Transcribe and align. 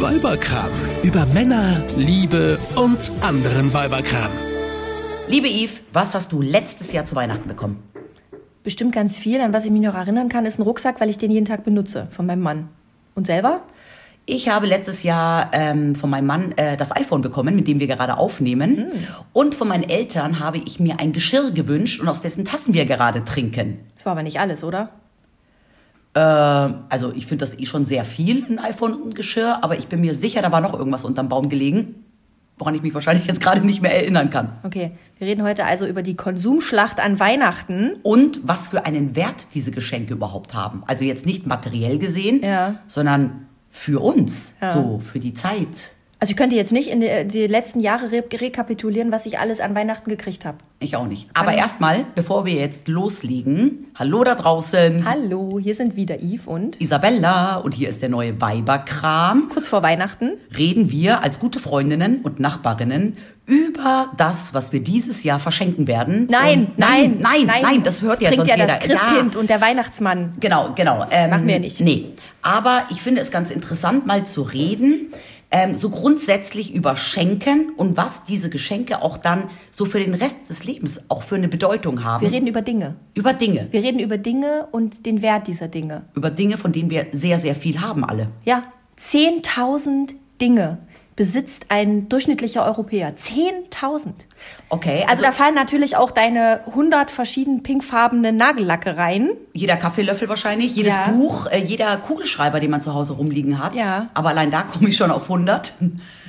Weiberkram. 0.00 0.70
Über 1.02 1.24
Männer, 1.26 1.82
Liebe 1.96 2.58
und 2.76 3.10
anderen 3.22 3.72
Weiberkram. 3.72 4.30
Liebe 5.26 5.48
Yves, 5.48 5.80
was 5.92 6.14
hast 6.14 6.32
du 6.32 6.42
letztes 6.42 6.92
Jahr 6.92 7.06
zu 7.06 7.16
Weihnachten 7.16 7.48
bekommen? 7.48 7.82
Bestimmt 8.62 8.94
ganz 8.94 9.18
viel. 9.18 9.40
An 9.40 9.54
was 9.54 9.64
ich 9.64 9.70
mich 9.70 9.80
noch 9.80 9.94
erinnern 9.94 10.28
kann, 10.28 10.44
ist 10.44 10.58
ein 10.58 10.62
Rucksack, 10.62 11.00
weil 11.00 11.08
ich 11.08 11.16
den 11.16 11.30
jeden 11.30 11.46
Tag 11.46 11.64
benutze 11.64 12.08
von 12.10 12.26
meinem 12.26 12.42
Mann. 12.42 12.68
Und 13.14 13.26
selber? 13.26 13.62
Ich 14.26 14.50
habe 14.50 14.66
letztes 14.66 15.02
Jahr 15.02 15.50
ähm, 15.52 15.94
von 15.94 16.10
meinem 16.10 16.26
Mann 16.26 16.52
äh, 16.56 16.76
das 16.76 16.94
iPhone 16.94 17.22
bekommen, 17.22 17.56
mit 17.56 17.66
dem 17.66 17.80
wir 17.80 17.86
gerade 17.86 18.18
aufnehmen. 18.18 18.92
Und 19.32 19.54
von 19.54 19.68
meinen 19.68 19.88
Eltern 19.88 20.40
habe 20.40 20.58
ich 20.58 20.78
mir 20.78 21.00
ein 21.00 21.12
Geschirr 21.12 21.52
gewünscht 21.52 22.00
und 22.00 22.08
aus 22.08 22.20
dessen 22.20 22.44
Tassen 22.44 22.74
wir 22.74 22.84
gerade 22.84 23.24
trinken. 23.24 23.78
Das 23.94 24.04
war 24.04 24.12
aber 24.12 24.22
nicht 24.22 24.40
alles, 24.40 24.62
oder? 24.62 24.90
Äh, 26.16 26.18
also 26.18 27.12
ich 27.14 27.26
finde 27.26 27.44
das 27.44 27.58
eh 27.58 27.66
schon 27.66 27.84
sehr 27.84 28.04
viel, 28.04 28.44
ein 28.48 28.58
iPhone 28.58 28.94
und 28.94 29.08
ein 29.10 29.14
Geschirr, 29.14 29.58
aber 29.62 29.76
ich 29.78 29.88
bin 29.88 30.00
mir 30.00 30.14
sicher, 30.14 30.40
da 30.40 30.50
war 30.50 30.62
noch 30.62 30.72
irgendwas 30.72 31.04
unterm 31.04 31.28
Baum 31.28 31.50
gelegen, 31.50 31.96
woran 32.58 32.74
ich 32.74 32.80
mich 32.82 32.94
wahrscheinlich 32.94 33.26
jetzt 33.26 33.40
gerade 33.42 33.60
nicht 33.60 33.82
mehr 33.82 33.94
erinnern 33.94 34.30
kann. 34.30 34.52
Okay, 34.62 34.92
wir 35.18 35.26
reden 35.26 35.42
heute 35.42 35.66
also 35.66 35.86
über 35.86 36.02
die 36.02 36.16
Konsumschlacht 36.16 37.00
an 37.00 37.20
Weihnachten. 37.20 37.96
Und 38.02 38.40
was 38.48 38.68
für 38.68 38.86
einen 38.86 39.14
Wert 39.14 39.48
diese 39.54 39.70
Geschenke 39.72 40.14
überhaupt 40.14 40.54
haben. 40.54 40.82
Also 40.86 41.04
jetzt 41.04 41.26
nicht 41.26 41.46
materiell 41.46 41.98
gesehen, 41.98 42.42
Ja. 42.42 42.76
sondern 42.86 43.46
für 43.68 44.02
uns, 44.02 44.54
Ja. 44.62 44.72
so 44.72 45.02
für 45.04 45.18
die 45.20 45.34
Zeit. 45.34 45.95
Also 46.26 46.32
ich 46.32 46.38
könnte 46.38 46.56
jetzt 46.56 46.72
nicht 46.72 46.90
in 46.90 47.00
die, 47.00 47.08
die 47.24 47.46
letzten 47.46 47.78
Jahre 47.78 48.10
re 48.10 48.24
rekapitulieren, 48.32 49.12
was 49.12 49.26
ich 49.26 49.38
alles 49.38 49.60
an 49.60 49.76
Weihnachten 49.76 50.10
gekriegt 50.10 50.44
habe. 50.44 50.58
Ich 50.80 50.96
auch 50.96 51.06
nicht. 51.06 51.28
Aber 51.34 51.52
erstmal, 51.52 52.04
bevor 52.16 52.44
wir 52.44 52.54
jetzt 52.54 52.88
loslegen, 52.88 53.86
hallo 53.94 54.24
da 54.24 54.34
draußen, 54.34 55.08
Hallo, 55.08 55.60
hier 55.62 55.76
sind 55.76 55.94
wieder 55.94 56.16
Yves 56.20 56.48
und 56.48 56.80
Isabella 56.80 57.58
und 57.58 57.74
hier 57.74 57.88
ist 57.88 58.02
der 58.02 58.08
neue 58.08 58.40
Weiberkram. 58.40 59.48
kurz 59.50 59.68
vor 59.68 59.84
Weihnachten. 59.84 60.32
Reden 60.58 60.90
wir 60.90 61.22
als 61.22 61.38
gute 61.38 61.60
Freundinnen 61.60 62.22
und 62.22 62.40
Nachbarinnen 62.40 63.16
über 63.46 64.10
das, 64.16 64.52
was 64.52 64.72
wir 64.72 64.80
dieses 64.80 65.22
Jahr 65.22 65.38
verschenken 65.38 65.86
werden. 65.86 66.26
Nein, 66.28 66.66
Und 66.66 66.78
nein, 66.80 67.18
nein, 67.20 67.46
nein, 67.62 67.82
das 67.84 68.02
hört 68.02 68.20
ja 68.20 68.30
bringt 68.30 68.38
sonst 68.40 68.48
ja 68.48 68.56
jeder. 68.56 68.66
das 68.66 68.78
Christkind 68.80 69.36
und 69.36 69.48
der 69.48 69.60
Weihnachtsmann. 69.60 70.32
Genau, 70.40 70.72
genau. 70.74 71.06
Ähm, 71.12 71.30
Machen 71.30 71.46
wir 71.46 71.60
nicht. 71.60 71.80
Nee. 71.80 72.06
Aber 72.42 72.82
ich 72.90 73.00
finde 73.00 73.20
es 73.20 73.30
ganz 73.30 73.52
interessant, 73.52 74.04
mal 74.06 74.26
zu 74.26 74.42
reden, 74.42 75.12
ähm, 75.50 75.76
so 75.76 75.90
grundsätzlich 75.90 76.74
über 76.74 76.96
Schenken 76.96 77.70
und 77.76 77.96
was 77.96 78.24
diese 78.24 78.50
Geschenke 78.50 79.02
auch 79.02 79.16
dann 79.16 79.44
so 79.70 79.84
für 79.84 80.00
den 80.00 80.14
Rest 80.14 80.48
des 80.48 80.64
Lebens 80.64 81.02
auch 81.08 81.22
für 81.22 81.36
eine 81.36 81.48
Bedeutung 81.48 82.04
haben. 82.04 82.22
Wir 82.22 82.32
reden 82.32 82.46
über 82.46 82.62
Dinge. 82.62 82.96
über 83.14 83.32
Dinge. 83.32 83.68
Wir 83.70 83.82
reden 83.82 84.00
über 84.00 84.18
Dinge 84.18 84.68
und 84.72 85.06
den 85.06 85.22
Wert 85.22 85.46
dieser 85.46 85.68
Dinge. 85.68 86.06
Über 86.14 86.30
Dinge, 86.30 86.58
von 86.58 86.72
denen 86.72 86.90
wir 86.90 87.06
sehr, 87.12 87.38
sehr 87.38 87.54
viel 87.54 87.80
haben 87.80 88.04
alle. 88.04 88.28
Ja, 88.44 88.64
10.000 89.00 90.14
Dinge 90.40 90.78
besitzt 91.16 91.66
ein 91.70 92.08
durchschnittlicher 92.10 92.64
Europäer. 92.66 93.14
10.000. 93.16 94.10
Okay, 94.68 95.04
Also, 95.08 95.22
da 95.22 95.32
fallen 95.32 95.54
natürlich 95.54 95.96
auch 95.96 96.10
deine 96.10 96.60
100 96.66 97.10
verschieden 97.10 97.62
pinkfarbenen 97.62 98.36
Nagellacke 98.36 98.96
rein. 98.98 99.30
jeder 99.54 99.76
Kaffeelöffel 99.76 100.28
wahrscheinlich, 100.28 100.76
jedes 100.76 100.94
Ja. 100.94 101.08
Buch, 101.08 101.46
äh, 101.46 101.58
jeder 101.58 101.96
Kugelschreiber, 101.96 102.60
den 102.60 102.70
man 102.70 102.82
zu 102.82 102.92
Hause 102.94 103.14
rumliegen 103.14 103.58
hat. 103.62 103.74
Ja. 103.74 104.08
Aber 104.12 104.28
allein 104.28 104.50
da 104.50 104.62
komme 104.62 104.90
ich 104.90 104.96
schon 104.98 105.10
auf 105.10 105.24
100. 105.30 105.72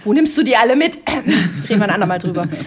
Wo 0.06 0.14
nimmst 0.14 0.38
du 0.38 0.44
die 0.44 0.56
alle 0.56 0.78
mit? 0.78 1.00
Reden 1.08 1.80
wir 1.80 1.84
ein 1.84 1.90
andermal 1.90 2.20
drüber. 2.20 2.48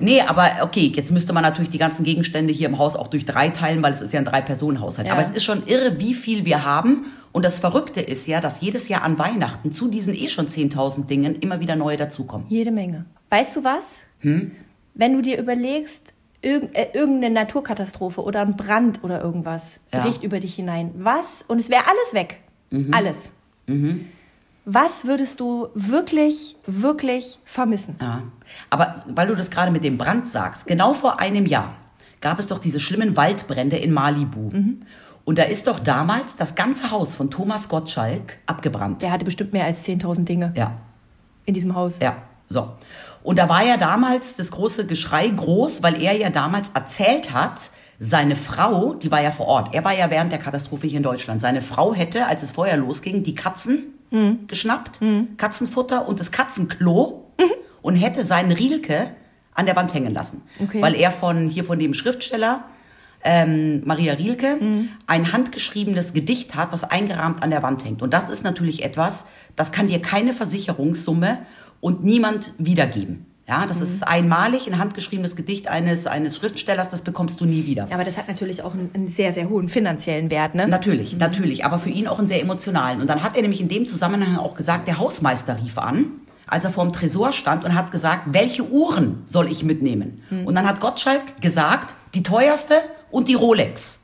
Nee, 0.00 0.20
aber 0.22 0.50
okay, 0.62 0.92
jetzt 0.94 1.10
müsste 1.10 1.32
man 1.32 1.42
natürlich 1.42 1.70
die 1.70 1.78
ganzen 1.78 2.04
Gegenstände 2.04 2.52
hier 2.52 2.68
im 2.68 2.78
Haus 2.78 2.96
auch 2.96 3.08
durch 3.08 3.24
drei 3.24 3.48
teilen, 3.48 3.82
weil 3.82 3.92
es 3.92 4.00
ist 4.02 4.12
ja 4.12 4.18
ein 4.20 4.24
Drei-Personen-Haushalt. 4.24 5.06
Ja. 5.08 5.14
Aber 5.14 5.22
es 5.22 5.30
ist 5.30 5.44
schon 5.44 5.66
irre, 5.66 5.98
wie 5.98 6.14
viel 6.14 6.44
wir 6.44 6.64
haben. 6.64 7.06
Und 7.32 7.44
das 7.44 7.58
Verrückte 7.58 8.00
ist 8.00 8.26
ja, 8.26 8.40
dass 8.40 8.60
jedes 8.60 8.88
Jahr 8.88 9.02
an 9.02 9.18
Weihnachten 9.18 9.72
zu 9.72 9.88
diesen 9.88 10.14
eh 10.14 10.28
schon 10.28 10.48
10.000 10.48 11.06
Dingen 11.06 11.36
immer 11.36 11.60
wieder 11.60 11.76
neue 11.76 11.96
dazukommen. 11.96 12.46
Jede 12.48 12.70
Menge. 12.70 13.04
Weißt 13.30 13.56
du 13.56 13.64
was? 13.64 14.00
Wenn 14.22 15.12
du 15.12 15.22
dir 15.22 15.38
überlegst, 15.38 16.14
äh, 16.42 16.60
irgendeine 16.94 17.30
Naturkatastrophe 17.30 18.22
oder 18.22 18.40
ein 18.42 18.56
Brand 18.56 19.02
oder 19.02 19.22
irgendwas 19.22 19.80
Ja. 19.92 20.02
bricht 20.02 20.22
über 20.22 20.40
dich 20.40 20.54
hinein. 20.54 20.92
Was? 20.98 21.44
Und 21.46 21.58
es 21.58 21.68
wäre 21.68 21.82
alles 21.86 22.14
weg. 22.14 22.40
Alles. 22.92 23.32
Was 24.70 25.06
würdest 25.06 25.40
du 25.40 25.68
wirklich, 25.74 26.56
wirklich 26.66 27.38
vermissen? 27.46 27.96
Ja. 28.02 28.22
Aber 28.68 28.94
weil 29.06 29.26
du 29.26 29.34
das 29.34 29.50
gerade 29.50 29.72
mit 29.72 29.82
dem 29.82 29.96
Brand 29.96 30.28
sagst, 30.28 30.66
genau 30.66 30.92
vor 30.92 31.20
einem 31.20 31.46
Jahr 31.46 31.74
gab 32.20 32.38
es 32.38 32.48
doch 32.48 32.58
diese 32.58 32.78
schlimmen 32.78 33.16
Waldbrände 33.16 33.78
in 33.78 33.92
Malibu. 33.92 34.50
Und 35.24 35.38
da 35.38 35.44
ist 35.44 35.68
doch 35.68 35.78
damals 35.78 36.36
das 36.36 36.54
ganze 36.54 36.90
Haus 36.90 37.14
von 37.14 37.30
Thomas 37.30 37.70
Gottschalk 37.70 38.36
abgebrannt. 38.44 39.00
Der 39.00 39.10
hatte 39.10 39.24
bestimmt 39.24 39.54
mehr 39.54 39.64
als 39.64 39.84
10.000 39.86 40.24
Dinge 40.24 40.52
Ja, 40.54 40.76
in 41.46 41.54
diesem 41.54 41.74
Haus. 41.74 41.98
ja, 42.02 42.16
so. 42.46 42.72
Und 43.22 43.38
da 43.38 43.48
war 43.48 43.64
ja 43.64 43.78
damals 43.78 44.36
das 44.36 44.50
große 44.50 44.84
Geschrei 44.86 45.28
groß, 45.28 45.82
weil 45.82 46.02
er 46.02 46.12
ja 46.14 46.28
damals 46.28 46.70
erzählt 46.74 47.32
hat, 47.32 47.70
seine 47.98 48.36
Frau, 48.36 48.92
die 48.94 49.10
war 49.10 49.22
ja 49.22 49.32
vor 49.32 49.46
Ort, 49.46 49.74
er 49.74 49.82
war 49.84 49.94
ja 49.94 50.10
während 50.10 50.30
der 50.30 50.38
Katastrophe 50.38 50.86
hier 50.86 50.98
in 50.98 51.02
Deutschland, 51.02 51.40
seine 51.40 51.62
Frau 51.62 51.94
hätte, 51.94 52.26
als 52.26 52.42
es 52.42 52.50
vorher 52.50 52.76
losging, 52.76 53.22
die 53.22 53.34
Katzen 53.34 53.94
geschnappt, 54.46 55.00
Katzenfutter 55.36 56.08
und 56.08 56.20
das 56.20 56.30
Katzenklo 56.30 57.30
und 57.82 57.96
hätte 57.96 58.24
seinen 58.24 58.52
Rielke 58.52 59.10
an 59.54 59.66
der 59.66 59.76
Wand 59.76 59.92
hängen 59.94 60.14
lassen. 60.14 60.42
Okay. 60.60 60.80
Weil 60.80 60.94
er 60.94 61.10
von 61.10 61.48
hier 61.48 61.64
von 61.64 61.78
dem 61.78 61.94
Schriftsteller 61.94 62.64
ähm, 63.24 63.82
Maria 63.84 64.14
Rielke 64.14 64.58
ein 65.06 65.32
handgeschriebenes 65.32 66.12
Gedicht 66.12 66.54
hat, 66.54 66.72
was 66.72 66.84
eingerahmt 66.84 67.42
an 67.42 67.50
der 67.50 67.62
Wand 67.62 67.84
hängt. 67.84 68.02
Und 68.02 68.14
das 68.14 68.28
ist 68.28 68.44
natürlich 68.44 68.84
etwas, 68.84 69.24
das 69.56 69.72
kann 69.72 69.88
dir 69.88 70.00
keine 70.00 70.32
Versicherungssumme 70.32 71.38
und 71.80 72.04
niemand 72.04 72.54
wiedergeben. 72.58 73.26
Ja, 73.48 73.64
das 73.66 73.80
ist 73.80 74.06
einmalig 74.06 74.66
ein 74.66 74.78
handgeschriebenes 74.78 75.34
Gedicht 75.34 75.68
eines, 75.68 76.06
eines 76.06 76.36
Schriftstellers, 76.36 76.90
das 76.90 77.00
bekommst 77.00 77.40
du 77.40 77.46
nie 77.46 77.64
wieder. 77.64 77.88
Aber 77.90 78.04
das 78.04 78.18
hat 78.18 78.28
natürlich 78.28 78.62
auch 78.62 78.74
einen, 78.74 78.90
einen 78.94 79.08
sehr, 79.08 79.32
sehr 79.32 79.48
hohen 79.48 79.70
finanziellen 79.70 80.30
Wert, 80.30 80.54
ne? 80.54 80.68
Natürlich, 80.68 81.16
natürlich, 81.16 81.64
aber 81.64 81.78
für 81.78 81.88
ihn 81.88 82.08
auch 82.08 82.18
einen 82.18 82.28
sehr 82.28 82.42
emotionalen. 82.42 83.00
Und 83.00 83.08
dann 83.08 83.22
hat 83.22 83.36
er 83.36 83.42
nämlich 83.42 83.62
in 83.62 83.68
dem 83.70 83.86
Zusammenhang 83.88 84.36
auch 84.36 84.54
gesagt, 84.54 84.86
der 84.86 84.98
Hausmeister 84.98 85.56
rief 85.56 85.78
an, 85.78 86.10
als 86.46 86.64
er 86.64 86.70
vor 86.70 86.84
dem 86.84 86.92
Tresor 86.92 87.32
stand 87.32 87.64
und 87.64 87.74
hat 87.74 87.90
gesagt, 87.90 88.24
welche 88.26 88.64
Uhren 88.64 89.22
soll 89.24 89.50
ich 89.50 89.64
mitnehmen? 89.64 90.22
Und 90.44 90.54
dann 90.54 90.66
hat 90.68 90.80
Gottschalk 90.80 91.40
gesagt, 91.40 91.94
die 92.14 92.22
teuerste 92.22 92.74
und 93.10 93.28
die 93.28 93.34
Rolex. 93.34 94.00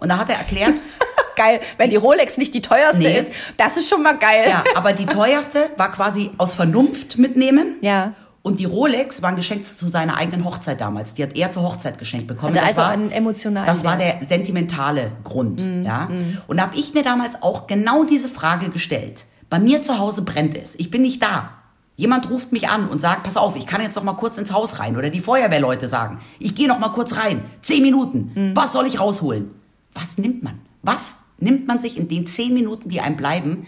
Und 0.00 0.08
da 0.08 0.18
hat 0.18 0.30
er 0.30 0.36
erklärt, 0.36 0.74
geil, 1.36 1.60
wenn 1.76 1.90
die 1.90 1.96
Rolex 1.96 2.36
nicht 2.38 2.54
die 2.54 2.62
teuerste 2.62 2.98
Nee. 2.98 3.18
ist. 3.20 3.30
Das 3.56 3.76
ist 3.76 3.88
schon 3.88 4.02
mal 4.02 4.18
geil. 4.18 4.46
ja, 4.48 4.64
aber 4.74 4.92
die 4.92 5.06
teuerste 5.06 5.70
war 5.76 5.92
quasi 5.92 6.30
aus 6.38 6.54
Vernunft 6.54 7.18
mitnehmen. 7.18 7.76
Ja. 7.82 8.14
Und 8.42 8.60
die 8.60 8.64
Rolex 8.64 9.20
war 9.20 9.30
ein 9.30 9.36
Geschenk 9.36 9.64
zu, 9.64 9.88
seiner 9.88 10.16
eigenen 10.16 10.44
Hochzeit 10.44 10.80
damals. 10.80 11.14
Die 11.14 11.22
hat 11.22 11.36
er 11.36 11.50
zur 11.50 11.64
Hochzeit 11.64 11.98
geschenkt 11.98 12.26
bekommen. 12.26 12.54
Hatte 12.54 12.60
Das 12.60 12.78
also 12.78 12.82
war, 12.82 12.90
einen 12.90 13.10
emotionalen 13.10 13.66
Das 13.66 13.84
war 13.84 13.96
der 13.96 14.20
sentimentale 14.22 15.12
Grund. 15.24 15.60
Ja? 15.84 16.08
Und 16.46 16.56
da 16.56 16.64
habe 16.64 16.76
ich 16.76 16.94
mir 16.94 17.02
damals 17.02 17.42
auch 17.42 17.66
genau 17.66 18.04
diese 18.04 18.28
Frage 18.28 18.70
gestellt. 18.70 19.26
Bei 19.50 19.58
mir 19.58 19.82
zu 19.82 19.98
Hause 19.98 20.22
brennt 20.22 20.56
es. 20.56 20.76
Ich 20.76 20.90
bin 20.90 21.02
nicht 21.02 21.22
da. 21.22 21.50
Jemand 21.96 22.30
ruft 22.30 22.52
mich 22.52 22.68
an 22.68 22.88
und 22.88 23.00
sagt, 23.00 23.24
pass 23.24 23.36
auf, 23.36 23.56
ich 23.56 23.66
kann 23.66 23.82
jetzt 23.82 23.96
noch 23.96 24.04
mal 24.04 24.12
kurz 24.12 24.38
ins 24.38 24.52
Haus 24.52 24.78
rein. 24.78 24.96
Oder 24.96 25.10
die 25.10 25.20
Feuerwehrleute 25.20 25.88
sagen, 25.88 26.20
ich 26.38 26.54
gehe 26.54 26.68
noch 26.68 26.78
mal 26.78 26.90
kurz 26.90 27.16
rein. 27.16 27.42
Zehn 27.60 27.82
Minuten. 27.82 28.52
Was 28.54 28.72
soll 28.72 28.86
ich 28.86 29.00
rausholen? 29.00 29.50
Was 29.94 30.16
nimmt 30.16 30.44
man? 30.44 30.60
Was 30.82 31.16
nimmt 31.38 31.66
man 31.66 31.80
sich 31.80 31.98
in 31.98 32.06
den 32.06 32.26
zehn 32.26 32.54
Minuten, 32.54 32.88
die 32.88 33.00
einem 33.00 33.16
bleiben, 33.16 33.66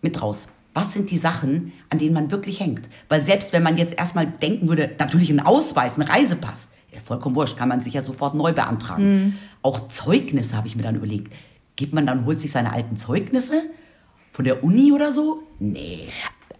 mit 0.00 0.20
raus? 0.20 0.48
Was 0.74 0.92
sind 0.92 1.10
die 1.10 1.18
Sachen, 1.18 1.72
an 1.90 1.98
denen 1.98 2.14
man 2.14 2.30
wirklich 2.30 2.60
hängt? 2.60 2.88
Weil 3.08 3.20
selbst 3.20 3.52
wenn 3.52 3.62
man 3.62 3.76
jetzt 3.76 3.98
erstmal 3.98 4.26
denken 4.26 4.68
würde, 4.68 4.90
natürlich 4.98 5.30
ein 5.30 5.40
Ausweis, 5.40 5.98
ein 5.98 6.02
Reisepass, 6.02 6.68
ja, 6.92 6.98
vollkommen 7.00 7.36
wurscht, 7.36 7.56
kann 7.56 7.68
man 7.68 7.80
sich 7.80 7.94
ja 7.94 8.02
sofort 8.02 8.34
neu 8.34 8.52
beantragen. 8.52 9.38
Auch 9.62 9.88
Zeugnisse 9.88 10.56
habe 10.56 10.66
ich 10.66 10.76
mir 10.76 10.82
dann 10.82 10.96
überlegt. 10.96 11.32
Geht 11.76 11.92
man 11.92 12.06
dann, 12.06 12.24
holt 12.26 12.40
sich 12.40 12.52
seine 12.52 12.72
alten 12.72 12.96
Zeugnisse 12.96 13.62
von 14.30 14.44
der 14.44 14.62
Uni 14.64 14.92
oder 14.92 15.12
so? 15.12 15.42
Nee. 15.58 16.06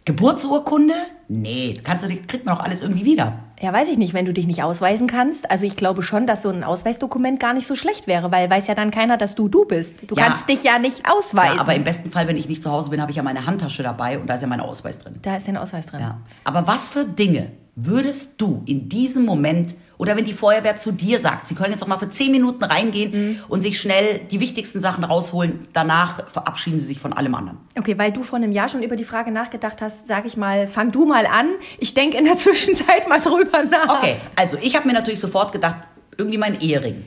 Geburtsurkunde? 0.05 0.95
Nee, 1.29 1.81
kannst 1.83 2.05
du, 2.05 2.09
kriegt 2.09 2.45
man 2.45 2.57
doch 2.57 2.65
alles 2.65 2.83
irgendwie 2.83 3.05
wieder. 3.05 3.39
Ja, 3.61 3.73
weiß 3.73 3.89
ich 3.89 3.99
nicht, 3.99 4.15
wenn 4.15 4.25
du 4.27 4.33
dich 4.33 4.47
nicht 4.49 4.63
ausweisen 4.63 5.07
kannst. 5.07 5.49
Also 5.51 5.65
ich 5.65 5.77
glaube 5.77 6.03
schon, 6.03 6.27
dass 6.27 6.43
so 6.43 6.49
ein 6.51 6.65
Ausweisdokument 6.65 7.39
gar 7.39 7.55
nicht 7.55 7.67
so 7.67 7.77
schlecht 7.77 8.07
wäre, 8.09 8.33
weil 8.33 8.51
weiß 8.51 8.67
ja 8.67 8.75
dann 8.75 8.91
keiner, 8.91 9.17
dass 9.17 9.35
du 9.37 9.49
du 9.49 9.65
bist. 9.65 9.95
Du 10.09 10.17
Ja. 10.17 10.25
kannst 10.27 10.49
dich 10.49 10.65
ja 10.65 10.79
nicht 10.81 11.03
ausweisen. 11.09 11.55
Ja, 11.57 11.61
aber 11.61 11.75
im 11.75 11.85
besten 11.85 12.11
Fall, 12.11 12.27
wenn 12.27 12.37
ich 12.37 12.49
nicht 12.49 12.63
zu 12.63 12.71
Hause 12.73 12.91
bin, 12.91 13.01
habe 13.01 13.11
ich 13.13 13.17
ja 13.17 13.23
meine 13.23 13.47
Handtasche 13.47 13.83
dabei 13.85 14.19
und 14.19 14.29
da 14.29 14.35
ist 14.35 14.41
ja 14.43 14.49
mein 14.49 14.61
Ausweis 14.61 14.99
drin. 14.99 15.15
da 15.23 15.37
ist 15.37 15.47
dein 15.47 15.57
Ausweis 15.57 15.87
drin. 15.87 16.01
Ja. 16.01 16.19
Aber 16.45 16.67
was 16.67 16.89
für 16.89 17.05
Dinge 17.05 17.53
würdest 17.77 18.35
du 18.41 18.63
in 18.67 18.89
diesem 18.89 19.25
Moment 19.25 19.75
oder 20.03 20.17
wenn 20.17 20.25
die 20.25 20.33
Feuerwehr 20.33 20.77
zu 20.77 20.91
dir 20.91 21.21
sagt, 21.21 21.47
sie 21.47 21.55
können 21.55 21.71
jetzt 21.71 21.81
noch 21.81 21.87
mal 21.87 21.97
für 21.97 22.11
zehn 22.11 22.33
Minuten 22.33 22.65
reingehen 22.65 23.41
und 23.47 23.63
sich 23.63 23.81
schnell 23.81 24.19
die 24.33 24.41
wichtigsten 24.41 24.81
Sachen 24.81 25.05
rausholen, 25.05 25.69
danach 25.73 26.29
verabschieden 26.29 26.81
sie 26.81 26.87
sich 26.87 26.99
von 26.99 27.13
allem 27.13 27.37
anderen. 27.37 27.59
Okay, 27.79 27.97
weil 27.97 28.11
du 28.11 28.25
vor 28.25 28.37
einem 28.37 28.51
Jahr 28.51 28.69
schon 28.69 28.83
über 28.83 28.97
die 28.97 29.05
Frage 29.05 29.31
nachgedacht 29.31 29.81
hast, 29.81 30.09
sag 30.09 30.27
ich 30.27 30.37
mal, 30.37 30.67
fang 30.67 30.91
du 30.91 31.07
mal 31.07 31.25
an. 31.27 31.51
Ich 31.79 31.95
denke 31.95 32.19
in 32.19 32.25
der 32.25 32.37
Zwischenzeit 32.45 33.09
mal 33.09 33.21
drüber 33.21 33.63
nach. 33.63 34.01
Okay, 34.01 34.17
also 34.35 34.57
ich 34.61 34.75
habe 34.75 34.89
mir 34.89 34.95
natürlich 34.95 35.21
sofort 35.21 35.53
gedacht, 35.53 35.77
irgendwie 36.19 36.39
mein 36.39 36.61
Ehering. 36.61 37.05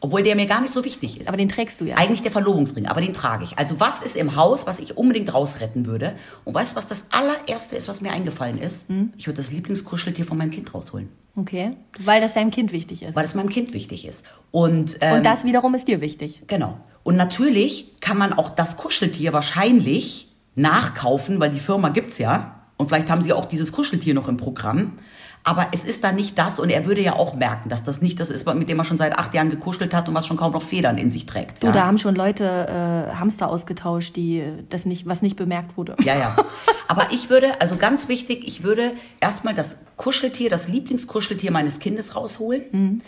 Obwohl 0.00 0.22
der 0.22 0.34
mir 0.34 0.46
gar 0.46 0.62
nicht 0.62 0.72
so 0.72 0.84
wichtig 0.84 1.20
ist. 1.20 1.28
Aber 1.28 1.36
den 1.36 1.50
trägst 1.50 1.80
du 1.82 1.84
ja. 1.84 1.96
Eigentlich 1.96 2.22
der 2.22 2.30
Verlobungsring, 2.30 2.86
aber 2.86 3.02
den 3.02 3.12
trage 3.12 3.44
ich. 3.44 3.58
Also 3.58 3.78
was 3.78 4.00
ist 4.00 4.16
im 4.16 4.36
Haus, 4.36 4.66
was 4.66 4.78
ich 4.78 4.96
unbedingt 4.96 5.34
rausretten 5.34 5.84
würde? 5.84 6.14
Und 6.44 6.54
weißt 6.54 6.72
du, 6.72 6.76
was 6.76 6.86
das 6.86 7.06
allererste 7.10 7.76
ist, 7.76 7.88
was 7.88 8.00
mir 8.00 8.12
eingefallen 8.12 8.56
ist? 8.58 8.88
Hm? 8.88 9.12
Ich 9.18 9.26
würde 9.26 9.42
das 9.42 9.50
Lieblingskuscheltier 9.50 10.24
von 10.24 10.38
meinem 10.38 10.52
Kind 10.52 10.72
rausholen. 10.72 11.10
Okay. 11.38 11.76
Weil 12.00 12.20
das 12.20 12.34
deinem 12.34 12.50
Kind 12.50 12.72
wichtig 12.72 13.02
ist. 13.02 13.14
Weil 13.14 13.24
es 13.24 13.34
meinem 13.34 13.48
Kind 13.48 13.72
wichtig 13.72 14.06
ist. 14.06 14.24
Und, 14.50 14.98
ähm, 15.00 15.18
Und 15.18 15.26
das 15.26 15.44
wiederum 15.44 15.74
ist 15.74 15.86
dir 15.86 16.00
wichtig. 16.00 16.42
Genau. 16.48 16.78
Und 17.04 17.16
natürlich 17.16 17.94
kann 18.00 18.18
man 18.18 18.32
auch 18.32 18.50
das 18.50 18.76
Kuscheltier 18.76 19.32
wahrscheinlich 19.32 20.28
nachkaufen, 20.56 21.38
weil 21.38 21.50
die 21.50 21.60
Firma 21.60 21.90
gibt's 21.90 22.18
ja. 22.18 22.56
Und 22.76 22.88
vielleicht 22.88 23.08
haben 23.08 23.22
sie 23.22 23.32
auch 23.32 23.44
dieses 23.44 23.70
Kuscheltier 23.72 24.14
noch 24.14 24.26
im 24.26 24.36
Programm. 24.36 24.98
Aber 25.44 25.68
es 25.72 25.84
ist 25.84 26.04
dann 26.04 26.16
nicht 26.16 26.38
das 26.38 26.58
und 26.58 26.68
er 26.68 26.84
würde 26.84 27.00
ja 27.00 27.14
auch 27.14 27.34
merken, 27.34 27.68
dass 27.70 27.82
das 27.82 28.02
nicht 28.02 28.20
das 28.20 28.30
ist, 28.30 28.46
mit 28.54 28.68
dem 28.68 28.78
er 28.78 28.84
schon 28.84 28.98
seit 28.98 29.18
acht 29.18 29.34
Jahren 29.34 29.50
gekuschelt 29.50 29.94
hat 29.94 30.08
und 30.08 30.14
was 30.14 30.26
schon 30.26 30.36
kaum 30.36 30.52
noch 30.52 30.62
Federn 30.62 30.98
in 30.98 31.10
sich 31.10 31.26
trägt. 31.26 31.62
Du, 31.62 31.68
ja. 31.68 31.72
da 31.72 31.86
haben 31.86 31.98
schon 31.98 32.14
Leute 32.14 32.44
äh, 32.44 33.14
Hamster 33.14 33.48
ausgetauscht, 33.48 34.16
die 34.16 34.40
äh, 34.40 34.64
das 34.68 34.84
nicht, 34.84 35.06
was 35.06 35.22
nicht 35.22 35.36
bemerkt 35.36 35.76
wurde. 35.76 35.96
Ja, 36.02 36.16
ja. 36.18 36.36
Aber 36.88 37.08
ich 37.12 37.30
würde, 37.30 37.60
also 37.60 37.76
ganz 37.76 38.08
wichtig, 38.08 38.46
ich 38.46 38.62
würde 38.62 38.92
erstmal 39.20 39.54
das 39.54 39.76
Kuscheltier, 39.96 40.50
das 40.50 40.68
Lieblingskuscheltier 40.68 41.50
meines 41.50 41.78
Kindes 41.78 42.16
rausholen. 42.16 43.02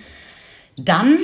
Dann, 0.76 1.16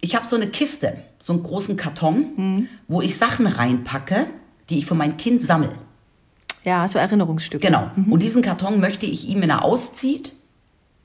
ich 0.00 0.16
habe 0.16 0.26
so 0.26 0.36
eine 0.36 0.48
Kiste, 0.48 0.98
so 1.18 1.32
einen 1.32 1.42
großen 1.44 1.76
Karton, 1.76 2.68
wo 2.88 3.02
ich 3.02 3.16
Sachen 3.16 3.46
reinpacke, 3.46 4.26
die 4.68 4.78
ich 4.78 4.86
für 4.86 4.96
mein 4.96 5.16
Kind 5.16 5.42
sammle. 5.42 5.72
Ja, 6.66 6.88
so 6.88 6.98
Erinnerungsstücke. 6.98 7.64
Genau. 7.64 7.90
Und 8.10 8.22
diesen 8.22 8.42
Karton 8.42 8.80
möchte 8.80 9.06
ich 9.06 9.28
ihm, 9.28 9.40
wenn 9.40 9.50
er 9.50 9.64
auszieht, 9.64 10.32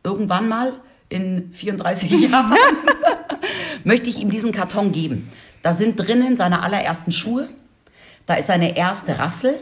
irgendwann 0.04 0.50
mal 0.50 0.74
in 1.08 1.54
34 1.54 2.12
Jahren, 2.30 2.58
möchte 3.84 4.10
ich 4.10 4.20
ihm 4.20 4.32
diesen 4.32 4.52
Karton 4.52 4.92
geben. 4.92 5.30
Da 5.62 5.74
sind 5.74 5.98
drinnen 5.98 6.36
seine 6.36 6.64
allerersten 6.64 7.12
Schuhe, 7.12 7.48
da 8.26 8.34
ist 8.34 8.48
seine 8.48 8.76
erste 8.76 9.20
Rassel, 9.20 9.54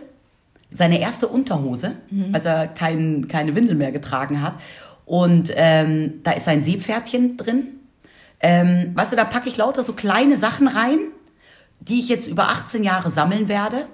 seine 0.69 1.01
erste 1.01 1.28
Unterhose, 1.28 1.96
als 2.31 2.45
er 2.45 2.68
kein, 2.68 3.28
keine 3.28 3.56
Windel 3.56 3.75
mehr 3.75 3.92
getragen 3.92 4.42
hat. 4.42 4.54
Und 5.06 5.52
ähm, 5.56 6.22
da 6.24 6.31
ist 6.31 6.45
sein 6.45 6.63
Seepferdchen 6.63 7.36
drin. 7.36 7.80
Ähm, 8.40 8.92
weißt 8.94 9.12
du, 9.12 9.16
da 9.18 9.25
packe 9.25 9.50
ich 9.50 9.57
lauter 9.57 9.81
so 9.81 9.94
kleine 9.94 10.38
Sachen 10.38 10.68
rein, 10.68 11.00
die 11.80 12.00
ich 12.00 12.07
jetzt 12.07 12.28
über 12.28 12.50
18 12.50 12.84
Jahre 12.84 13.10
sammeln 13.10 13.50
werde. 13.50 13.88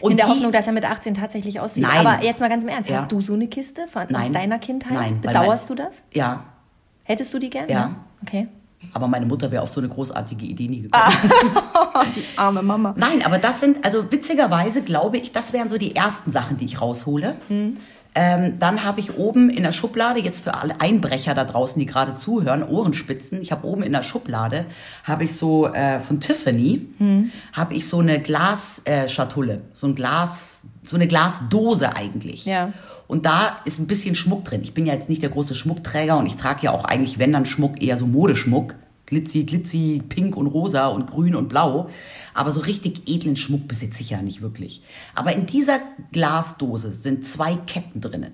Und 0.00 0.12
In 0.12 0.16
der 0.16 0.26
die- 0.26 0.32
Hoffnung, 0.32 0.52
dass 0.52 0.66
er 0.66 0.72
mit 0.72 0.84
18 0.84 1.14
tatsächlich 1.14 1.60
aussieht. 1.60 1.82
Nein. 1.82 2.06
Aber 2.06 2.24
jetzt 2.24 2.40
mal 2.40 2.48
ganz 2.48 2.62
im 2.62 2.68
Ernst, 2.68 2.88
Ja. 2.90 2.98
hast 2.98 3.12
du 3.12 3.20
so 3.20 3.34
eine 3.34 3.48
Kiste 3.48 3.86
von, 3.86 4.02
aus 4.04 4.08
Nein. 4.10 4.32
deiner 4.32 4.58
Kindheit? 4.58 4.92
Nein, 4.92 5.20
Bedauerst 5.20 5.68
mein- 5.68 5.76
du 5.76 5.82
das? 5.84 6.02
Ja, 6.12 6.44
Hättest 7.04 7.34
du 7.34 7.38
die 7.40 7.50
gern? 7.50 7.68
Ja. 7.68 7.90
Okay. 8.22 8.46
aber 8.94 9.08
meine 9.08 9.26
Mutter 9.26 9.50
wäre 9.50 9.62
auf 9.62 9.68
so 9.70 9.80
eine 9.80 9.88
großartige 9.90 10.46
Idee 10.46 10.68
nie 10.68 10.80
gekommen. 10.82 11.04
Oh, 11.74 12.02
die 12.16 12.24
arme 12.36 12.62
Mama. 12.62 12.94
Nein, 12.96 13.22
aber 13.24 13.38
das 13.38 13.60
sind, 13.60 13.84
also 13.84 14.10
witzigerweise 14.12 14.82
glaube 14.82 15.18
ich, 15.18 15.32
das 15.32 15.52
wären 15.52 15.68
so 15.68 15.76
die 15.76 15.94
ersten 15.96 16.30
Sachen, 16.30 16.56
die 16.56 16.64
ich 16.66 16.80
raushole. 16.80 17.34
Ähm, 18.14 18.58
dann 18.58 18.84
habe 18.84 18.98
ich 18.98 19.16
oben 19.16 19.50
in 19.50 19.62
der 19.62 19.72
Schublade, 19.72 20.20
jetzt 20.20 20.42
für 20.42 20.54
alle 20.54 20.80
Einbrecher 20.80 21.34
da 21.34 21.44
draußen, 21.44 21.78
die 21.78 21.86
gerade 21.86 22.14
zuhören, 22.14 22.64
Ohrenspitzen, 22.64 23.40
ich 23.40 23.52
habe 23.52 23.66
oben 23.66 23.82
in 23.82 23.92
der 23.92 24.02
Schublade, 24.02 24.66
habe 25.04 25.24
ich 25.24 25.36
so 25.36 25.68
äh, 25.68 26.00
von 26.00 26.18
Tiffany, 26.18 26.86
habe 27.52 27.74
ich 27.74 27.88
so 27.88 28.00
eine 28.00 28.20
Glasschatulle, 28.20 29.54
äh, 29.54 29.60
so 29.72 29.86
ein 29.86 29.94
Glas, 29.94 30.62
so 30.84 30.96
eine 30.96 31.06
Glasdose 31.06 31.94
eigentlich. 31.94 32.46
Ja. 32.46 32.72
Und 33.06 33.26
da 33.26 33.58
ist 33.64 33.78
ein 33.78 33.86
bisschen 33.86 34.14
Schmuck 34.14 34.44
drin. 34.44 34.60
Ich 34.62 34.74
bin 34.74 34.86
ja 34.86 34.94
jetzt 34.94 35.08
nicht 35.08 35.22
der 35.22 35.30
große 35.30 35.54
Schmuckträger 35.54 36.16
und 36.16 36.26
ich 36.26 36.36
trage 36.36 36.62
ja 36.62 36.70
auch 36.70 36.84
eigentlich, 36.84 37.18
wenn 37.18 37.32
dann 37.32 37.44
Schmuck, 37.44 37.82
eher 37.82 37.96
so 37.96 38.06
Modeschmuck. 38.06 38.74
Glitzy, 39.10 39.44
glitzy, 39.44 40.02
pink 40.08 40.36
und 40.36 40.46
rosa 40.46 40.86
und 40.86 41.10
grün 41.10 41.34
und 41.34 41.48
blau. 41.48 41.90
Aber 42.32 42.50
so 42.52 42.60
richtig 42.60 43.02
edlen 43.08 43.36
Schmuck 43.36 43.68
besitze 43.68 44.02
ich 44.02 44.10
ja 44.10 44.22
nicht 44.22 44.40
wirklich. 44.40 44.82
Aber 45.14 45.34
in 45.34 45.46
dieser 45.46 45.80
Glasdose 46.12 46.92
sind 46.92 47.26
zwei 47.26 47.56
Ketten 47.56 48.00
drinnen, 48.00 48.32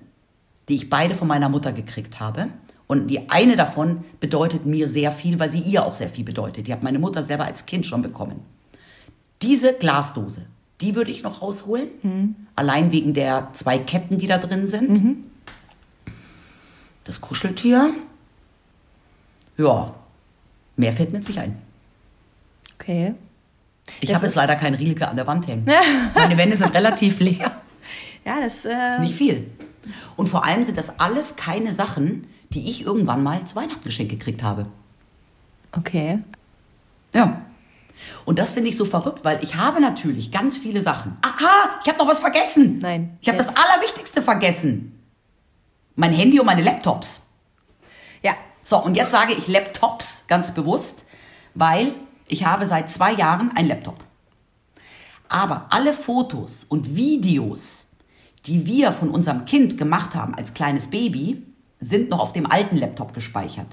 die 0.69 0.75
ich 0.75 0.89
beide 0.89 1.15
von 1.15 1.27
meiner 1.27 1.49
Mutter 1.49 1.73
gekriegt 1.73 2.19
habe. 2.19 2.47
Und 2.85 3.07
die 3.07 3.29
eine 3.29 3.55
davon 3.55 4.05
bedeutet 4.19 4.65
mir 4.65 4.87
sehr 4.87 5.11
viel, 5.11 5.39
weil 5.39 5.49
sie 5.49 5.59
ihr 5.59 5.83
auch 5.83 5.95
sehr 5.95 6.09
viel 6.09 6.23
bedeutet. 6.23 6.67
Die 6.67 6.73
hat 6.73 6.83
meine 6.83 6.99
Mutter 6.99 7.23
selber 7.23 7.45
als 7.45 7.65
Kind 7.65 7.85
schon 7.85 8.01
bekommen. 8.01 8.39
Diese 9.41 9.73
Glasdose, 9.73 10.45
die 10.79 10.95
würde 10.95 11.11
ich 11.11 11.23
noch 11.23 11.41
rausholen. 11.41 11.87
Allein 12.55 12.91
wegen 12.91 13.13
der 13.13 13.49
zwei 13.53 13.77
Ketten, 13.79 14.19
die 14.19 14.27
da 14.27 14.37
drin 14.37 14.67
sind. 14.67 15.25
Das 17.03 17.19
Kuscheltier. 17.19 17.91
Ja, 19.57 19.95
mehr 20.77 20.93
fällt 20.93 21.11
mir 21.11 21.17
jetzt 21.17 21.27
nicht 21.27 21.39
ein. 21.39 21.57
Okay. 22.79 23.13
Ich 24.01 24.13
habe 24.13 24.25
jetzt 24.25 24.35
leider 24.35 24.55
kein 24.55 24.73
Rielke 24.73 25.07
an 25.07 25.15
der 25.15 25.27
Wand 25.27 25.47
hängen. 25.47 25.65
Meine 26.15 26.37
Wände 26.37 26.55
sind 26.57 26.73
relativ 26.75 27.19
leer. 27.19 27.51
Ja, 28.25 28.39
das. 28.41 28.65
Äh, 28.65 28.99
Nicht 28.99 29.15
viel. 29.15 29.49
Und 30.15 30.27
vor 30.27 30.43
allem 30.45 30.63
sind 30.63 30.77
das 30.77 30.99
alles 30.99 31.35
keine 31.37 31.71
Sachen, 31.71 32.27
die 32.49 32.69
ich 32.69 32.85
irgendwann 32.85 33.23
mal 33.23 33.45
zu 33.45 33.55
Weihnachten 33.55 33.83
geschenkt 33.83 34.11
gekriegt 34.11 34.43
habe. 34.43 34.65
Okay. 35.71 36.19
Ja. 37.13 37.41
Und 38.25 38.39
das 38.39 38.51
finde 38.53 38.69
ich 38.69 38.77
so 38.77 38.85
verrückt, 38.85 39.23
weil 39.23 39.41
ich 39.43 39.55
habe 39.55 39.79
natürlich 39.81 40.31
ganz 40.31 40.57
viele 40.57 40.81
Sachen. 40.81 41.17
Aha, 41.21 41.79
ich 41.81 41.87
habe 41.89 41.97
noch 41.99 42.07
was 42.07 42.19
vergessen. 42.19 42.79
Nein, 42.79 43.17
Ich 43.21 43.27
habe 43.29 43.37
das. 43.37 43.47
Allerwichtigste 43.47 44.21
vergessen. 44.21 44.99
Mein 45.95 46.11
Handy 46.13 46.39
und 46.39 46.45
meine 46.45 46.61
Laptops. 46.61 47.26
So, 48.69 48.83
und 48.83 48.97
jetzt 48.97 49.11
sage 49.11 49.31
ich 49.31 49.47
Laptops 49.47 50.25
ganz 50.27 50.53
bewusst, 50.53 51.05
weil 51.53 51.93
ich 52.27 52.45
habe 52.45 52.65
seit 52.65 52.91
zwei 52.91 53.13
Jahren 53.13 53.55
einen 53.55 53.69
Laptop. 53.69 54.03
Aber 55.29 55.67
alle 55.69 55.93
Fotos 55.93 56.65
und 56.67 56.93
Videos, 56.93 57.85
die 58.45 58.65
wir 58.65 58.91
von 58.91 59.09
unserem 59.09 59.45
Kind 59.45 59.77
gemacht 59.77 60.15
haben 60.15 60.35
als 60.35 60.53
kleines 60.53 60.89
Baby, 60.89 61.45
sind 61.79 62.09
noch 62.09 62.19
auf 62.19 62.33
dem 62.33 62.49
alten 62.49 62.75
Laptop 62.75 63.13
gespeichert. 63.13 63.67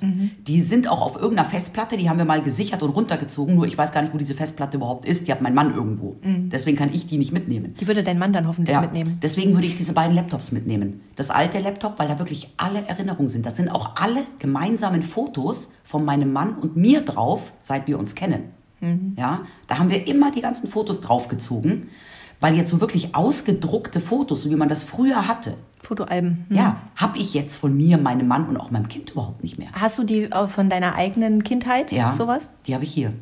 Die 0.46 0.60
sind 0.60 0.88
auch 0.90 1.00
auf 1.00 1.16
irgendeiner 1.16 1.48
Festplatte, 1.48 1.96
die 1.96 2.10
haben 2.10 2.18
wir 2.18 2.26
mal 2.26 2.42
gesichert 2.42 2.82
und 2.82 2.90
runtergezogen, 2.90 3.54
nur 3.54 3.66
ich 3.66 3.78
weiß 3.78 3.92
gar 3.92 4.02
nicht, 4.02 4.12
wo 4.12 4.18
diese 4.18 4.34
Festplatte 4.34 4.76
überhaupt 4.76 5.06
ist. 5.06 5.26
Die 5.26 5.32
hat 5.32 5.40
mein 5.40 5.54
Mann 5.54 5.74
irgendwo. 5.74 6.16
Deswegen 6.22 6.76
kann 6.76 6.90
ich 6.92 7.06
die 7.06 7.16
nicht 7.16 7.32
mitnehmen. 7.32 7.74
Die 7.80 7.86
würde 7.86 8.02
dein 8.02 8.18
Mann 8.18 8.32
dann 8.34 8.46
hoffentlich 8.46 8.74
Ja, 8.74 8.82
mitnehmen. 8.82 9.18
deswegen 9.22 9.54
würde 9.54 9.66
ich 9.66 9.76
diese 9.76 9.94
beiden 9.94 10.14
Laptops 10.14 10.52
mitnehmen. 10.52 11.00
Das 11.16 11.30
alte 11.30 11.58
Laptop, 11.60 11.98
weil 11.98 12.08
da 12.08 12.18
wirklich 12.18 12.50
alle 12.58 12.86
Erinnerungen 12.86 13.30
sind. 13.30 13.46
Das 13.46 13.56
sind 13.56 13.70
auch 13.70 13.96
alle 13.96 14.20
gemeinsamen 14.38 15.02
Fotos 15.02 15.70
von 15.82 16.04
meinem 16.04 16.30
Mann 16.32 16.56
und 16.56 16.76
mir 16.76 17.00
drauf, 17.00 17.52
seit 17.60 17.86
wir 17.88 17.98
uns 17.98 18.14
kennen. 18.14 18.50
Ja, 19.16 19.40
da 19.66 19.78
haben 19.78 19.88
wir 19.88 20.06
immer 20.06 20.30
die 20.30 20.42
ganzen 20.42 20.68
Fotos 20.68 21.00
draufgezogen, 21.00 21.88
weil 22.44 22.56
jetzt 22.56 22.68
so 22.68 22.78
wirklich 22.78 23.14
ausgedruckte 23.14 24.00
Fotos, 24.00 24.42
so 24.42 24.50
wie 24.50 24.54
man 24.54 24.68
das 24.68 24.82
früher 24.82 25.26
hatte, 25.28 25.54
Fotoalben. 25.82 26.44
ja, 26.50 26.76
habe 26.94 27.16
ich 27.16 27.32
jetzt 27.32 27.56
von 27.56 27.74
mir, 27.74 27.96
meinem 27.96 28.28
Mann 28.28 28.46
und 28.46 28.58
auch 28.58 28.70
meinem 28.70 28.86
Kind 28.86 29.12
überhaupt 29.12 29.42
nicht 29.42 29.58
mehr. 29.58 29.70
Hast 29.72 29.96
du 29.96 30.04
die 30.04 30.28
von 30.48 30.68
deiner 30.68 30.94
eigenen 30.94 31.42
Kindheit? 31.42 31.90
Ja, 31.90 32.12
Sowas? 32.12 32.50
die 32.66 32.74
habe 32.74 32.84
ich 32.84 32.92
hier. 32.92 33.14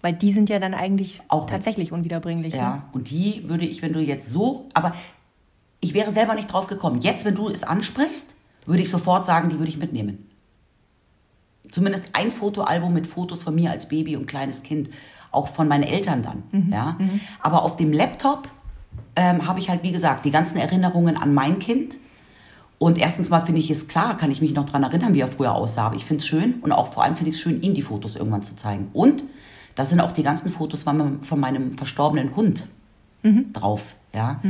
Weil 0.00 0.12
die 0.12 0.30
sind 0.30 0.48
ja 0.48 0.60
dann 0.60 0.74
eigentlich 0.74 1.20
Auch 1.26 1.46
tatsächlich 1.46 1.90
unwiederbringlich. 1.90 2.54
Ne? 2.54 2.60
Ja, 2.60 2.82
und 2.92 3.10
die 3.10 3.48
würde 3.48 3.66
ich, 3.66 3.82
wenn 3.82 3.92
du 3.92 3.98
jetzt 3.98 4.30
so, 4.30 4.68
aber 4.74 4.94
ich 5.80 5.92
wäre 5.92 6.12
selber 6.12 6.36
nicht 6.36 6.52
drauf 6.52 6.68
gekommen. 6.68 7.00
Jetzt, 7.00 7.24
wenn 7.24 7.34
du 7.34 7.48
es 7.48 7.64
ansprichst, 7.64 8.36
würde 8.64 8.84
ich 8.84 8.90
sofort 8.90 9.26
sagen, 9.26 9.48
die 9.48 9.58
würde 9.58 9.70
ich 9.70 9.78
mitnehmen. 9.78 10.30
Zumindest 11.72 12.10
ein 12.12 12.30
Fotoalbum 12.30 12.94
mit 12.94 13.08
Fotos 13.08 13.42
von 13.42 13.56
mir 13.56 13.72
als 13.72 13.88
Baby 13.88 14.14
und 14.14 14.26
kleines 14.26 14.62
Kind, 14.62 14.88
auch 15.32 15.48
von 15.48 15.66
meinen 15.66 15.82
Eltern 15.82 16.22
dann. 16.22 16.70
Ja, 16.70 16.96
aber 17.40 17.64
auf 17.64 17.74
dem 17.74 17.92
Laptop 17.92 18.48
ähm, 19.18 19.46
habe 19.46 19.58
ich 19.58 19.68
halt 19.68 19.82
wie 19.82 19.90
gesagt 19.90 20.24
die 20.24 20.30
ganzen 20.30 20.56
Erinnerungen 20.58 21.16
an 21.16 21.34
mein 21.34 21.58
Kind. 21.58 21.96
Und 22.78 22.96
erstens 22.96 23.28
mal 23.28 23.44
finde 23.44 23.60
ich 23.60 23.70
es 23.70 23.88
klar, 23.88 24.16
kann 24.16 24.30
ich 24.30 24.40
mich 24.40 24.54
noch 24.54 24.64
daran 24.64 24.84
erinnern, 24.84 25.12
wie 25.12 25.20
er 25.20 25.28
früher 25.28 25.54
aussah. 25.54 25.86
Aber 25.86 25.96
ich 25.96 26.04
finde 26.04 26.22
es 26.22 26.28
schön 26.28 26.54
und 26.62 26.70
auch 26.70 26.92
vor 26.92 27.02
allem 27.02 27.16
finde 27.16 27.30
ich 27.30 27.36
es 27.36 27.42
schön, 27.42 27.60
ihm 27.60 27.74
die 27.74 27.82
Fotos 27.82 28.14
irgendwann 28.14 28.44
zu 28.44 28.54
zeigen. 28.54 28.88
Und 28.92 29.24
da 29.74 29.84
sind 29.84 30.00
auch 30.00 30.12
die 30.12 30.22
ganzen 30.22 30.50
Fotos 30.50 30.84
von 30.84 31.18
meinem, 31.40 31.76
verstorbenen 31.76 32.36
Hund 32.36 32.68
drauf. 33.52 33.96
Ja? 34.14 34.40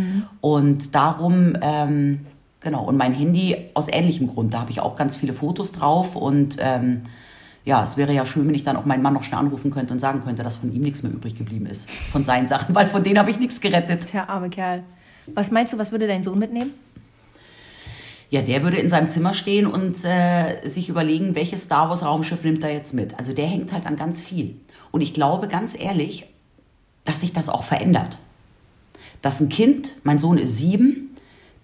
Und 0.43 0.95
darum, 0.95 1.57
ähm, 1.63 2.21
genau, 2.61 2.85
und 2.85 2.99
mein 2.99 3.15
Handy 3.15 3.57
aus 3.73 3.87
ähnlichem 3.91 4.27
Grund, 4.27 4.53
da 4.53 4.61
habe 4.61 4.71
ich 4.71 4.81
auch 4.81 4.95
ganz 4.95 5.17
viele 5.17 5.33
Fotos 5.33 5.73
drauf. 5.73 6.15
Und 6.15 6.59
ähm, 6.61 7.03
ja, 7.69 7.85
es 7.85 7.99
wäre 7.99 8.15
ja 8.15 8.25
schön, 8.25 8.49
wenn 8.49 8.55
ich 8.55 8.65
dann 8.65 8.79
auch 8.79 8.87
meinen 8.87 9.03
Mann 9.03 9.13
noch 9.13 9.23
schnell 9.23 9.41
anrufen 9.41 9.71
könnte 9.71 9.93
und 9.93 10.01
sagen 10.01 10.23
könnte, 10.25 10.43
dass 10.43 10.57
von 10.57 10.73
ihm 10.73 10.81
nichts 10.81 11.03
mehr 11.03 11.13
übrig 11.13 11.37
geblieben 11.37 11.67
ist. 11.67 11.91
Von 11.91 12.25
seinen 12.25 12.47
Sachen, 12.47 12.75
weil 12.75 12.87
von 12.87 13.03
denen 13.03 13.19
habe 13.19 13.31
ich 13.31 13.39
nichts 13.39 13.61
gerettet. 13.61 14.11
Der 14.15 14.31
arme 14.31 14.49
Kerl. 14.49 14.85
Was 15.35 15.51
meinst 15.51 15.75
du, 15.75 15.79
was 15.79 15.93
würde 15.93 16.07
dein 16.07 16.23
Sohn 16.23 16.39
mitnehmen? 16.39 16.71
Ja, 18.31 18.41
der 18.41 18.63
würde 18.63 18.79
in 18.79 18.89
seinem 18.89 19.11
Zimmer 19.11 19.35
stehen 19.35 19.67
und 19.67 20.03
äh, 20.03 20.67
sich 20.67 20.89
überlegen, 20.89 21.35
welches 21.35 21.65
Star 21.65 21.91
Wars 21.91 22.03
Raumschiff 22.03 22.43
nimmt 22.43 22.65
er 22.65 22.73
jetzt 22.73 22.95
mit. 22.95 23.19
Also 23.19 23.35
der 23.35 23.47
hängt 23.47 23.71
halt 23.75 23.85
an 23.85 23.97
ganz 23.97 24.19
viel. 24.19 24.57
Und 24.91 25.03
ich 25.03 25.13
glaube 25.13 25.47
ganz 25.47 25.79
ehrlich, 25.79 26.25
dass 27.05 27.21
sich 27.21 27.35
das 27.35 27.51
auch 27.51 27.65
verändert. 27.65 28.17
Dass 29.21 29.41
ein 29.41 29.51
Kind, 29.51 29.97
mein 30.05 30.19
Sohn 30.19 30.39
ist 30.39 30.57
sieben, 30.57 31.08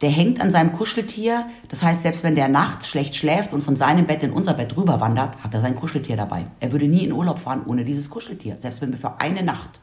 der 0.01 0.11
hängt 0.11 0.41
an 0.41 0.51
seinem 0.51 0.73
Kuscheltier. 0.73 1.47
Das 1.69 1.83
heißt, 1.83 2.03
selbst 2.03 2.25
wenn 2.25 2.35
der 2.35 2.49
nachts 2.49 2.89
schlecht 2.89 3.15
schläft 3.15 3.53
und 3.53 3.63
von 3.63 3.77
seinem 3.77 4.07
Bett 4.07 4.23
in 4.23 4.33
unser 4.33 4.55
Bett 4.55 4.77
rüber 4.77 5.01
wandert, 5.01 5.43
hat 5.43 5.55
er 5.55 5.61
sein 5.61 5.77
Kuscheltier 5.77 6.17
dabei. 6.17 6.47
Er 6.61 6.73
würde 6.73 6.89
nie 6.89 7.05
in 7.05 7.13
Urlaub 7.13 7.39
fahren 7.39 7.63
ohne 7.67 7.85
dieses 7.85 8.11
Kuscheltier. 8.11 8.57
Selbst 8.57 8.81
wenn 8.83 8.91
wir 8.91 8.99
für 8.99 9.21
eine 9.21 9.43
Nacht 9.43 9.81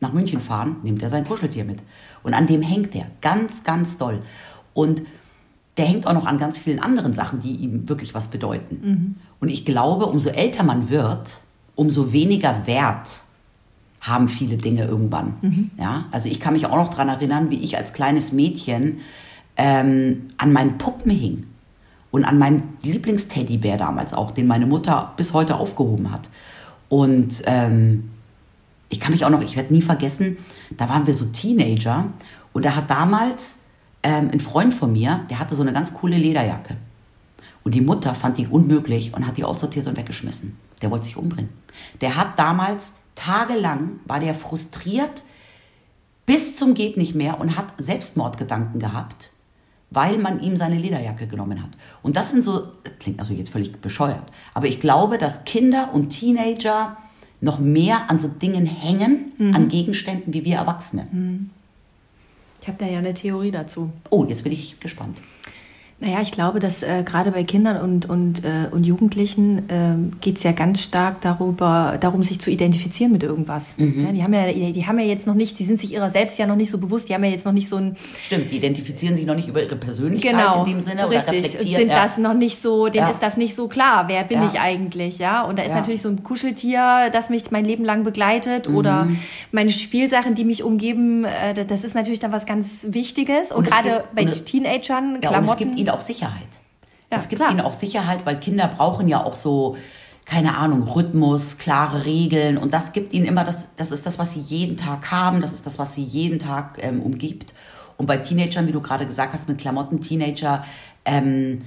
nach 0.00 0.12
München 0.12 0.40
fahren, 0.40 0.76
nimmt 0.82 1.02
er 1.02 1.08
sein 1.08 1.24
Kuscheltier 1.24 1.64
mit. 1.64 1.82
Und 2.22 2.34
an 2.34 2.46
dem 2.46 2.62
hängt 2.62 2.94
er 2.94 3.06
ganz, 3.20 3.62
ganz 3.62 3.96
doll. 3.98 4.22
Und 4.74 5.02
der 5.76 5.86
hängt 5.86 6.06
auch 6.06 6.12
noch 6.12 6.26
an 6.26 6.38
ganz 6.38 6.58
vielen 6.58 6.78
anderen 6.78 7.14
Sachen, 7.14 7.40
die 7.40 7.52
ihm 7.56 7.88
wirklich 7.88 8.14
was 8.14 8.28
bedeuten. 8.28 8.80
Mhm. 8.82 9.14
Und 9.40 9.48
ich 9.48 9.64
glaube, 9.64 10.06
umso 10.06 10.28
älter 10.28 10.62
man 10.62 10.88
wird, 10.88 11.40
umso 11.74 12.12
weniger 12.12 12.66
Wert 12.66 13.23
haben 14.04 14.28
viele 14.28 14.58
Dinge 14.58 14.84
irgendwann. 14.84 15.34
Mhm. 15.40 15.70
Ja? 15.78 16.04
Also 16.10 16.28
ich 16.28 16.38
kann 16.38 16.52
mich 16.52 16.66
auch 16.66 16.76
noch 16.76 16.88
daran 16.88 17.08
erinnern, 17.08 17.50
wie 17.50 17.58
ich 17.62 17.78
als 17.78 17.94
kleines 17.94 18.32
Mädchen 18.32 18.98
ähm, 19.56 20.30
an 20.36 20.52
meinen 20.52 20.78
Puppen 20.78 21.10
hing. 21.10 21.46
Und 22.10 22.24
an 22.24 22.38
meinem 22.38 22.62
Lieblingsteddybär 22.84 23.76
damals 23.76 24.14
auch, 24.14 24.30
den 24.30 24.46
meine 24.46 24.66
Mutter 24.66 25.14
bis 25.16 25.32
heute 25.32 25.56
aufgehoben 25.56 26.12
hat. 26.12 26.28
Und 26.88 27.42
ähm, 27.46 28.10
ich 28.88 29.00
kann 29.00 29.10
mich 29.10 29.24
auch 29.24 29.30
noch, 29.30 29.42
ich 29.42 29.56
werde 29.56 29.72
nie 29.72 29.82
vergessen, 29.82 30.36
da 30.76 30.88
waren 30.88 31.08
wir 31.08 31.14
so 31.14 31.24
Teenager 31.24 32.04
und 32.52 32.64
da 32.64 32.76
hat 32.76 32.88
damals 32.88 33.62
ähm, 34.04 34.30
ein 34.32 34.38
Freund 34.38 34.72
von 34.72 34.92
mir, 34.92 35.22
der 35.28 35.40
hatte 35.40 35.56
so 35.56 35.62
eine 35.62 35.72
ganz 35.72 35.92
coole 35.92 36.16
Lederjacke. 36.16 36.76
Und 37.64 37.74
die 37.74 37.80
Mutter 37.80 38.14
fand 38.14 38.38
die 38.38 38.46
unmöglich 38.46 39.12
und 39.12 39.26
hat 39.26 39.36
die 39.36 39.42
aussortiert 39.42 39.88
und 39.88 39.96
weggeschmissen. 39.96 40.56
Der 40.82 40.92
wollte 40.92 41.06
sich 41.06 41.16
umbringen. 41.16 41.48
Der 42.00 42.16
hat 42.16 42.38
damals 42.38 42.96
tagelang, 43.14 44.00
war 44.06 44.20
der 44.20 44.34
frustriert 44.34 45.22
bis 46.26 46.56
zum 46.56 46.74
geht 46.74 46.96
nicht 46.96 47.14
mehr 47.14 47.40
und 47.40 47.56
hat 47.56 47.66
Selbstmordgedanken 47.78 48.80
gehabt, 48.80 49.30
weil 49.90 50.18
man 50.18 50.40
ihm 50.40 50.56
seine 50.56 50.78
Lederjacke 50.78 51.26
genommen 51.26 51.62
hat. 51.62 51.70
Und 52.02 52.16
das 52.16 52.30
sind 52.30 52.42
so, 52.42 52.68
klingt 52.98 53.20
also 53.20 53.34
jetzt 53.34 53.50
völlig 53.50 53.76
bescheuert, 53.80 54.24
aber 54.54 54.66
ich 54.66 54.80
glaube, 54.80 55.18
dass 55.18 55.44
Kinder 55.44 55.90
und 55.92 56.10
Teenager 56.10 56.96
noch 57.40 57.58
mehr 57.58 58.10
an 58.10 58.18
so 58.18 58.28
Dingen 58.28 58.64
hängen, 58.64 59.32
mhm. 59.36 59.54
an 59.54 59.68
Gegenständen, 59.68 60.32
wie 60.32 60.44
wir 60.44 60.56
Erwachsene. 60.56 61.06
Mhm. 61.12 61.50
Ich 62.62 62.68
habe 62.68 62.78
da 62.78 62.86
ja 62.86 62.98
eine 62.98 63.12
Theorie 63.12 63.50
dazu. 63.50 63.92
Oh, 64.08 64.24
jetzt 64.24 64.42
bin 64.42 64.52
ich 64.52 64.80
gespannt. 64.80 65.18
Naja, 66.00 66.20
ich 66.20 66.32
glaube, 66.32 66.58
dass 66.58 66.82
äh, 66.82 67.04
gerade 67.04 67.30
bei 67.30 67.44
Kindern 67.44 67.76
und, 67.80 68.08
und, 68.10 68.44
äh, 68.44 68.68
und 68.72 68.84
Jugendlichen 68.84 69.58
äh, 69.70 70.20
geht 70.20 70.38
es 70.38 70.42
ja 70.42 70.50
ganz 70.50 70.80
stark 70.80 71.20
darüber, 71.20 71.96
darum, 72.00 72.24
sich 72.24 72.40
zu 72.40 72.50
identifizieren 72.50 73.12
mit 73.12 73.22
irgendwas. 73.22 73.78
Mhm. 73.78 74.06
Ja, 74.06 74.12
die, 74.12 74.22
haben 74.24 74.34
ja, 74.34 74.52
die 74.72 74.86
haben 74.86 74.98
ja 74.98 75.06
jetzt 75.06 75.28
noch 75.28 75.34
nicht, 75.34 75.56
die 75.58 75.64
sind 75.64 75.78
sich 75.78 75.92
ihrer 75.92 76.10
selbst 76.10 76.36
ja 76.36 76.46
noch 76.46 76.56
nicht 76.56 76.68
so 76.68 76.78
bewusst, 76.78 77.08
die 77.08 77.14
haben 77.14 77.22
ja 77.22 77.30
jetzt 77.30 77.46
noch 77.46 77.52
nicht 77.52 77.68
so 77.68 77.76
ein... 77.76 77.96
Stimmt, 78.20 78.50
die 78.50 78.56
identifizieren 78.56 79.14
sich 79.14 79.24
noch 79.24 79.36
nicht 79.36 79.48
über 79.48 79.62
ihre 79.62 79.76
Persönlichkeit 79.76 80.32
genau, 80.32 80.64
in 80.64 80.72
dem 80.72 80.80
Sinne 80.80 81.08
richtig. 81.08 81.28
oder 81.28 81.32
reflektieren. 81.32 81.80
sind 81.80 81.88
ja. 81.88 82.02
das 82.02 82.18
noch 82.18 82.34
nicht 82.34 82.60
so, 82.60 82.88
denen 82.88 83.06
ja. 83.06 83.10
ist 83.10 83.22
das 83.22 83.36
nicht 83.36 83.54
so 83.54 83.68
klar, 83.68 84.06
wer 84.08 84.24
bin 84.24 84.42
ich 84.52 84.58
eigentlich, 84.58 85.18
ja? 85.18 85.42
Und 85.42 85.60
da 85.60 85.62
ist 85.62 85.74
natürlich 85.74 86.02
so 86.02 86.08
ein 86.08 86.24
Kuscheltier, 86.24 87.10
das 87.12 87.30
mich 87.30 87.52
mein 87.52 87.64
Leben 87.64 87.84
lang 87.84 88.02
begleitet 88.02 88.68
mhm. 88.68 88.76
oder 88.76 89.08
meine 89.52 89.70
Spielsachen, 89.70 90.34
die 90.34 90.44
mich 90.44 90.64
umgeben, 90.64 91.24
äh, 91.24 91.64
das 91.64 91.84
ist 91.84 91.94
natürlich 91.94 92.20
dann 92.20 92.32
was 92.32 92.46
ganz 92.46 92.86
Wichtiges. 92.90 93.52
Und, 93.52 93.58
und 93.58 93.70
gerade 93.70 94.04
bei 94.12 94.24
Teenagern, 94.24 95.20
Klamotten 95.20 95.83
auch 95.90 96.00
Sicherheit. 96.00 96.48
Ja, 97.10 97.18
es 97.18 97.28
gibt 97.28 97.40
klar. 97.40 97.50
ihnen 97.50 97.60
auch 97.60 97.72
Sicherheit, 97.72 98.26
weil 98.26 98.40
Kinder 98.40 98.68
brauchen 98.68 99.08
ja 99.08 99.22
auch 99.24 99.34
so, 99.34 99.76
keine 100.24 100.56
Ahnung, 100.56 100.82
Rhythmus, 100.84 101.58
klare 101.58 102.04
Regeln. 102.04 102.58
Und 102.58 102.72
das 102.72 102.92
gibt 102.92 103.12
ihnen 103.12 103.26
immer, 103.26 103.44
das, 103.44 103.68
das 103.76 103.90
ist 103.90 104.06
das, 104.06 104.18
was 104.18 104.32
sie 104.32 104.40
jeden 104.40 104.76
Tag 104.76 105.10
haben, 105.10 105.40
das 105.40 105.52
ist 105.52 105.66
das, 105.66 105.78
was 105.78 105.94
sie 105.94 106.02
jeden 106.02 106.38
Tag 106.38 106.78
ähm, 106.80 107.00
umgibt. 107.00 107.54
Und 107.96 108.06
bei 108.06 108.16
Teenagern, 108.16 108.66
wie 108.66 108.72
du 108.72 108.80
gerade 108.80 109.06
gesagt 109.06 109.34
hast, 109.34 109.48
mit 109.48 109.58
Klamotten, 109.58 110.00
Teenager, 110.00 110.64
ähm, 111.04 111.62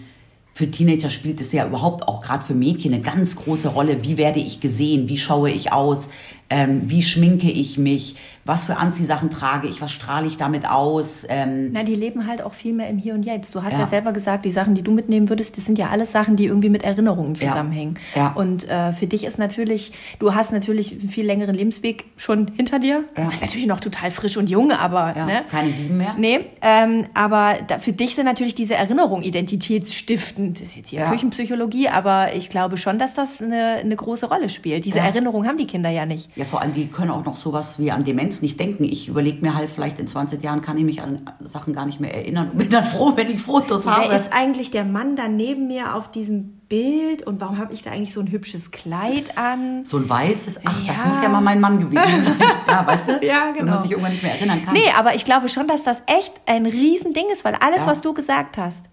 für 0.52 0.72
Teenager 0.72 1.12
spielt 1.12 1.40
es 1.40 1.52
ja 1.52 1.68
überhaupt 1.68 2.08
auch 2.08 2.20
gerade 2.20 2.44
für 2.44 2.56
Mädchen 2.56 2.92
eine 2.92 3.04
ganz 3.04 3.36
große 3.36 3.70
Rolle. 3.70 4.04
Wie 4.04 4.18
werde 4.18 4.40
ich 4.40 4.60
gesehen? 4.60 5.08
Wie 5.08 5.18
schaue 5.18 5.52
ich 5.52 5.72
aus? 5.72 6.10
Ähm, 6.50 6.90
wie 6.90 7.04
schminke 7.04 7.50
ich 7.50 7.78
mich? 7.78 8.16
was 8.48 8.64
für 8.64 8.78
Anziehsachen 8.78 9.30
trage 9.30 9.68
ich, 9.68 9.82
was 9.82 9.92
strahle 9.92 10.26
ich 10.26 10.38
damit 10.38 10.68
aus. 10.68 11.26
Ähm 11.28 11.72
Na, 11.74 11.84
die 11.84 11.96
leben 11.96 12.28
halt 12.28 12.42
auch 12.42 12.54
viel 12.54 12.74
mehr 12.74 12.88
im 12.88 12.98
Hier 12.98 13.14
und 13.14 13.24
Jetzt. 13.24 13.54
Du 13.54 13.62
hast 13.62 13.74
ja. 13.74 13.80
ja. 13.80 13.86
selber 13.86 14.14
gesagt, 14.14 14.46
die 14.46 14.52
Sachen, 14.52 14.74
die 14.74 14.82
du 14.82 14.92
mitnehmen 14.92 15.28
würdest, 15.28 15.58
das 15.58 15.66
sind 15.66 15.78
ja 15.78 15.90
alles 15.90 16.14
Sachen, 16.14 16.38
die 16.38 16.46
irgendwie 16.46 16.70
mit 16.70 16.84
Erinnerungen 16.84 17.36
zusammenhängen. 17.36 18.00
Ja. 18.16 18.22
ja. 18.22 18.34
Und 18.34 18.68
äh, 18.70 18.94
für 18.94 19.06
dich 19.06 19.26
ist 19.26 19.38
natürlich, 19.38 19.92
du 20.20 20.34
hast 20.34 20.54
natürlich 20.54 20.94
einen 20.94 21.10
viel 21.10 21.26
längeren 21.26 21.56
Lebensweg 21.56 22.06
schon 22.16 22.50
hinter 22.56 22.80
dir. 22.80 23.04
Ja. 23.18 23.24
Du 23.24 23.30
bist 23.30 23.42
natürlich 23.42 23.68
noch 23.68 23.82
total 23.82 24.12
frisch 24.12 24.38
und 24.38 24.50
jung, 24.50 24.72
aber 24.72 25.14
ja, 25.16 25.26
ne? 25.26 25.42
keine 25.52 25.70
sieben 25.70 25.98
mehr. 25.98 26.16
Nee, 26.18 26.40
ähm, 26.62 27.06
aber 27.14 27.56
da, 27.68 27.80
für 27.80 27.92
dich 27.92 28.16
sind 28.16 28.26
natürlich 28.26 28.56
diese 28.56 28.76
Erinnerungen 28.76 29.24
identitätsstiftend. 29.24 30.62
Das 30.62 30.70
ist 30.70 30.76
jetzt 30.78 30.90
hier 30.90 31.02
Küchenpsychologie, 31.02 31.90
aber 31.90 32.34
ich 32.34 32.48
glaube 32.48 32.78
schon, 32.78 32.98
dass 32.98 33.14
das 33.14 33.42
eine, 33.42 33.80
eine 33.82 33.96
große 33.96 34.30
Rolle 34.30 34.48
spielt. 34.48 34.86
Diese 34.86 35.00
Erinnerungen 35.00 35.48
haben 35.48 35.58
die 35.58 35.68
Kinder 35.68 35.90
ja 35.90 36.06
nicht. 36.06 36.30
Ja, 36.38 36.46
vor 36.46 36.62
allem, 36.62 36.74
die 36.74 36.88
können 36.88 37.10
auch 37.10 37.26
noch 37.26 37.38
sowas 37.38 37.80
wie 37.80 37.92
an 37.92 38.04
Demenz 38.04 38.44
nicht 38.44 38.60
denken. 38.60 38.84
Ich 38.84 39.08
überlege 39.08 39.42
mir 39.42 39.56
halt, 39.56 39.72
vielleicht 39.72 40.00
in 40.00 40.08
20 40.08 40.44
Jahren 40.44 40.62
kann 40.62 40.78
ich 40.78 40.84
mich 40.84 41.02
an 41.02 41.30
Sachen 41.40 41.74
gar 41.74 41.88
nicht 41.88 42.00
mehr 42.00 42.14
erinnern 42.14 42.52
und 42.52 42.60
bin 42.60 42.70
dann 42.70 42.84
froh, 42.86 43.14
wenn 43.16 43.30
ich 43.30 43.42
Fotos 43.42 43.86
Wer 43.86 43.94
habe. 43.94 44.10
Wer 44.10 44.16
ist 44.16 44.32
eigentlich 44.32 44.70
der 44.70 44.86
Mann 44.86 45.16
da 45.16 45.28
neben 45.28 45.66
mir 45.66 45.96
auf 45.96 46.12
diesem 46.12 46.60
Bild 46.70 47.24
und 47.24 47.42
warum 47.42 47.58
habe 47.58 47.74
ich 47.74 47.82
da 47.82 47.92
eigentlich 47.92 48.14
so 48.14 48.20
ein 48.20 48.30
hübsches 48.30 48.70
Kleid 48.70 49.38
an? 49.38 49.84
So 49.84 49.98
ein 49.98 50.08
weißes, 50.08 50.60
ach, 50.64 50.84
ja. 50.84 50.94
das 50.94 51.06
muss 51.06 51.22
ja 51.22 51.30
mal 51.30 51.42
mein 51.42 51.60
Mann 51.60 51.80
gewesen 51.80 52.22
sein. 52.22 52.36
ja, 52.68 52.86
weißt 52.86 53.08
du? 53.08 53.26
ja, 53.26 53.52
genau. 53.52 53.58
Wenn 53.58 53.66
man 53.66 53.82
sich 53.82 53.92
irgendwann 53.92 54.12
nicht 54.12 54.24
mehr 54.24 54.34
erinnern 54.34 54.64
kann. 54.64 54.74
Nee, 54.74 54.92
aber 54.96 55.16
ich 55.16 55.26
glaube 55.26 55.50
schon, 55.50 55.68
dass 55.68 55.84
das 55.84 56.04
echt 56.06 56.34
ein 56.46 56.68
Riesending 56.68 57.26
ist, 57.34 57.46
weil 57.46 57.56
alles, 57.56 57.86
ja. 57.86 57.88
was 57.88 58.02
du 58.02 58.14
gesagt 58.14 58.58
hast, 58.58 58.86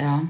ja. 0.00 0.22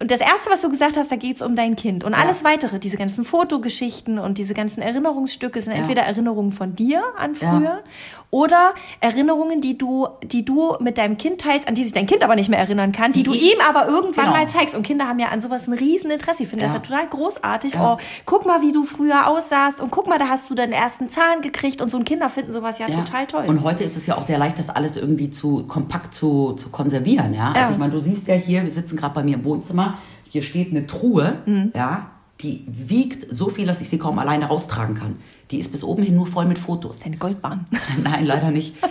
Und 0.00 0.12
das 0.12 0.20
Erste, 0.20 0.48
was 0.48 0.60
du 0.60 0.68
gesagt 0.68 0.96
hast, 0.96 1.10
da 1.10 1.16
geht 1.16 1.36
es 1.36 1.42
um 1.42 1.56
dein 1.56 1.74
Kind. 1.74 2.04
Und 2.04 2.12
ja. 2.12 2.18
alles 2.18 2.44
weitere, 2.44 2.78
diese 2.78 2.96
ganzen 2.96 3.24
Fotogeschichten 3.24 4.20
und 4.20 4.38
diese 4.38 4.54
ganzen 4.54 4.80
Erinnerungsstücke 4.80 5.60
sind 5.60 5.72
ja. 5.72 5.80
entweder 5.80 6.02
Erinnerungen 6.02 6.52
von 6.52 6.76
dir 6.76 7.02
an 7.18 7.34
früher 7.34 7.62
ja. 7.62 7.82
oder 8.30 8.74
Erinnerungen, 9.00 9.60
die 9.60 9.76
du, 9.76 10.06
die 10.22 10.44
du 10.44 10.76
mit 10.78 10.98
deinem 10.98 11.16
Kind 11.16 11.40
teilst, 11.40 11.66
an 11.66 11.74
die 11.74 11.82
sich 11.82 11.92
dein 11.92 12.06
Kind 12.06 12.22
aber 12.22 12.36
nicht 12.36 12.48
mehr 12.48 12.60
erinnern 12.60 12.92
kann, 12.92 13.10
die, 13.10 13.24
die 13.24 13.24
du 13.24 13.34
ich, 13.34 13.54
ihm 13.54 13.58
aber 13.68 13.88
irgendwann 13.88 14.26
genau. 14.26 14.36
mal 14.36 14.48
zeigst. 14.48 14.76
Und 14.76 14.84
Kinder 14.84 15.08
haben 15.08 15.18
ja 15.18 15.30
an 15.30 15.40
sowas 15.40 15.66
ein 15.66 15.72
Rieseninteresse. 15.72 16.44
Ich 16.44 16.48
finde 16.48 16.66
das 16.66 16.74
ja 16.74 16.78
total 16.78 17.08
großartig. 17.08 17.74
Oh, 17.80 17.96
guck 18.24 18.46
mal, 18.46 18.62
wie 18.62 18.70
du 18.70 18.84
früher 18.84 19.26
aussahst 19.26 19.80
und 19.80 19.90
guck 19.90 20.06
mal, 20.06 20.20
da 20.20 20.28
hast 20.28 20.48
du 20.48 20.54
deinen 20.54 20.72
ersten 20.72 21.10
Zahn 21.10 21.40
gekriegt. 21.40 21.82
Und 21.82 21.90
so 21.90 21.96
ein 21.96 22.04
Kinder 22.04 22.28
finden 22.28 22.52
sowas 22.52 22.78
ja, 22.78 22.86
total 22.86 23.26
toll. 23.26 23.46
Und 23.48 23.64
heute 23.64 23.82
ist 23.82 23.96
es 23.96 24.06
ja 24.06 24.16
auch 24.16 24.22
sehr 24.22 24.38
leicht, 24.38 24.60
das 24.60 24.70
alles 24.70 24.96
irgendwie 24.96 25.30
zu 25.30 25.64
kompakt 25.64 26.14
zu, 26.14 26.52
zu 26.52 26.68
konservieren. 26.68 27.34
Ja? 27.34 27.50
Also 27.50 27.72
ich 27.72 27.78
meine, 27.78 27.92
du 27.92 27.98
siehst 27.98 28.28
ja 28.28 28.34
hier, 28.34 28.62
wir 28.62 28.70
sitzen 28.70 28.96
gerade 28.96 29.14
bei 29.14 29.24
mir 29.24 29.34
im 29.34 29.44
Wohnzimmer 29.44 29.87
hier 30.28 30.42
steht 30.42 30.70
eine 30.70 30.86
Truhe, 30.86 31.38
mhm. 31.46 31.72
ja, 31.74 32.10
die 32.40 32.64
wiegt 32.68 33.26
so 33.34 33.48
viel, 33.48 33.66
dass 33.66 33.80
ich 33.80 33.88
sie 33.88 33.98
kaum 33.98 34.18
alleine 34.18 34.46
raustragen 34.46 34.94
kann. 34.94 35.16
Die 35.50 35.58
ist 35.58 35.72
bis 35.72 35.82
oben 35.82 36.02
hin 36.02 36.14
nur 36.14 36.26
voll 36.26 36.46
mit 36.46 36.58
Fotos. 36.58 37.04
Eine 37.04 37.16
Goldbahn. 37.16 37.66
Nein, 38.02 38.24
leider 38.26 38.50
nicht. 38.50 38.74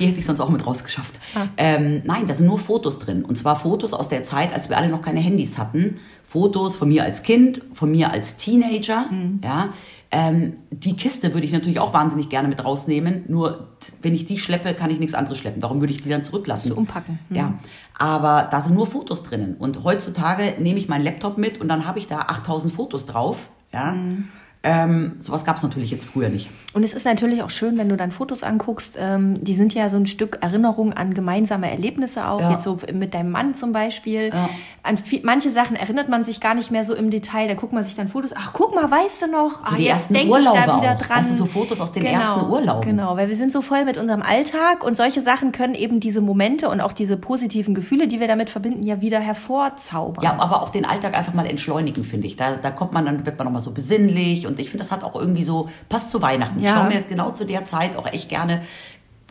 Die 0.00 0.06
hätte 0.06 0.18
ich 0.18 0.26
sonst 0.26 0.40
auch 0.40 0.48
mit 0.48 0.66
rausgeschafft. 0.66 1.20
Ah. 1.32 1.46
Ähm, 1.56 2.02
nein, 2.04 2.26
da 2.26 2.34
sind 2.34 2.46
nur 2.46 2.58
Fotos 2.58 2.98
drin. 2.98 3.24
Und 3.24 3.38
zwar 3.38 3.54
Fotos 3.54 3.94
aus 3.94 4.08
der 4.08 4.24
Zeit, 4.24 4.52
als 4.52 4.68
wir 4.68 4.76
alle 4.76 4.88
noch 4.88 5.00
keine 5.00 5.20
Handys 5.20 5.58
hatten. 5.58 6.00
Fotos 6.26 6.76
von 6.76 6.88
mir 6.88 7.04
als 7.04 7.22
Kind, 7.22 7.60
von 7.72 7.92
mir 7.92 8.10
als 8.10 8.36
Teenager. 8.36 9.06
Mhm. 9.10 9.40
Ja, 9.44 9.68
ähm, 10.12 10.54
die 10.70 10.96
Kiste 10.96 11.34
würde 11.34 11.46
ich 11.46 11.52
natürlich 11.52 11.78
auch 11.78 11.92
wahnsinnig 11.92 12.28
gerne 12.28 12.48
mit 12.48 12.64
rausnehmen. 12.64 13.24
Nur 13.28 13.68
wenn 14.02 14.12
ich 14.12 14.24
die 14.24 14.38
schleppe, 14.38 14.74
kann 14.74 14.90
ich 14.90 14.98
nichts 14.98 15.14
anderes 15.14 15.38
schleppen. 15.38 15.60
Darum 15.60 15.80
würde 15.80 15.92
ich 15.92 16.02
die 16.02 16.08
dann 16.08 16.24
zurücklassen. 16.24 16.68
Zu 16.68 16.76
umpacken. 16.76 17.20
Mhm. 17.28 17.36
Ja. 17.36 17.54
Aber 17.96 18.48
da 18.50 18.60
sind 18.60 18.74
nur 18.74 18.86
Fotos 18.86 19.22
drinnen. 19.22 19.54
Und 19.56 19.84
heutzutage 19.84 20.60
nehme 20.60 20.78
ich 20.78 20.88
meinen 20.88 21.04
Laptop 21.04 21.38
mit 21.38 21.60
und 21.60 21.68
dann 21.68 21.86
habe 21.86 22.00
ich 22.00 22.08
da 22.08 22.20
8000 22.20 22.72
Fotos 22.72 23.06
drauf. 23.06 23.50
Ja. 23.72 23.92
Mhm. 23.92 24.28
Ähm, 24.62 25.12
sowas 25.18 25.46
gab 25.46 25.56
es 25.56 25.62
natürlich 25.62 25.90
jetzt 25.90 26.04
früher 26.04 26.28
nicht. 26.28 26.50
Und 26.74 26.84
es 26.84 26.92
ist 26.92 27.06
natürlich 27.06 27.42
auch 27.42 27.48
schön, 27.48 27.78
wenn 27.78 27.88
du 27.88 27.96
dann 27.96 28.10
Fotos 28.10 28.42
anguckst. 28.42 28.96
Ähm, 28.98 29.42
die 29.42 29.54
sind 29.54 29.72
ja 29.72 29.88
so 29.88 29.96
ein 29.96 30.04
Stück 30.04 30.38
Erinnerung 30.42 30.92
an 30.92 31.14
gemeinsame 31.14 31.70
Erlebnisse 31.70 32.28
auch. 32.28 32.40
Ja. 32.40 32.52
Jetzt 32.52 32.64
so 32.64 32.78
mit 32.92 33.14
deinem 33.14 33.30
Mann 33.30 33.54
zum 33.54 33.72
Beispiel. 33.72 34.28
Ja. 34.28 34.50
An 34.82 34.98
viel, 34.98 35.22
manche 35.24 35.50
Sachen 35.50 35.76
erinnert 35.76 36.10
man 36.10 36.24
sich 36.24 36.40
gar 36.40 36.54
nicht 36.54 36.70
mehr 36.70 36.84
so 36.84 36.94
im 36.94 37.08
Detail. 37.08 37.48
Da 37.48 37.54
guckt 37.54 37.72
man 37.72 37.84
sich 37.84 37.94
dann 37.94 38.08
Fotos. 38.08 38.32
Ach, 38.36 38.52
guck 38.52 38.74
mal, 38.74 38.90
weißt 38.90 39.22
du 39.22 39.26
noch? 39.28 39.66
So 39.66 39.74
ah, 39.74 39.76
die 39.78 39.86
ersten 39.86 40.14
Urlaube 40.14 40.58
ich 40.58 40.64
da 40.66 40.76
wieder 40.76 40.92
auch. 40.92 40.98
dran. 40.98 41.18
Weißt 41.18 41.30
du, 41.30 41.34
so 41.36 41.46
Fotos 41.46 41.80
aus 41.80 41.92
den 41.92 42.04
genau, 42.04 42.18
ersten 42.18 42.50
Urlauben. 42.50 42.82
Genau, 42.82 43.16
weil 43.16 43.30
wir 43.30 43.36
sind 43.36 43.52
so 43.52 43.62
voll 43.62 43.86
mit 43.86 43.96
unserem 43.96 44.20
Alltag 44.20 44.84
und 44.84 44.94
solche 44.94 45.22
Sachen 45.22 45.52
können 45.52 45.74
eben 45.74 46.00
diese 46.00 46.20
Momente 46.20 46.68
und 46.68 46.82
auch 46.82 46.92
diese 46.92 47.16
positiven 47.16 47.74
Gefühle, 47.74 48.08
die 48.08 48.20
wir 48.20 48.28
damit 48.28 48.50
verbinden, 48.50 48.82
ja 48.82 49.00
wieder 49.00 49.20
hervorzaubern. 49.20 50.22
Ja, 50.22 50.36
aber 50.38 50.62
auch 50.62 50.68
den 50.68 50.84
Alltag 50.84 51.16
einfach 51.16 51.32
mal 51.32 51.46
entschleunigen, 51.46 52.04
finde 52.04 52.26
ich. 52.26 52.36
Da, 52.36 52.56
da 52.56 52.70
kommt 52.70 52.92
man 52.92 53.06
dann, 53.06 53.24
wird 53.24 53.38
man 53.38 53.46
nochmal 53.46 53.62
so 53.62 53.70
besinnlich 53.70 54.49
und 54.50 54.60
ich 54.60 54.70
finde, 54.70 54.84
das 54.84 54.92
hat 54.92 55.04
auch 55.04 55.14
irgendwie 55.14 55.44
so, 55.44 55.68
passt 55.88 56.10
zu 56.10 56.20
Weihnachten. 56.22 56.60
Ja. 56.60 56.70
Ich 56.70 56.76
schaue 56.76 56.88
mir 56.88 57.02
genau 57.02 57.30
zu 57.30 57.44
der 57.46 57.64
Zeit 57.64 57.96
auch 57.96 58.06
echt 58.06 58.28
gerne 58.28 58.62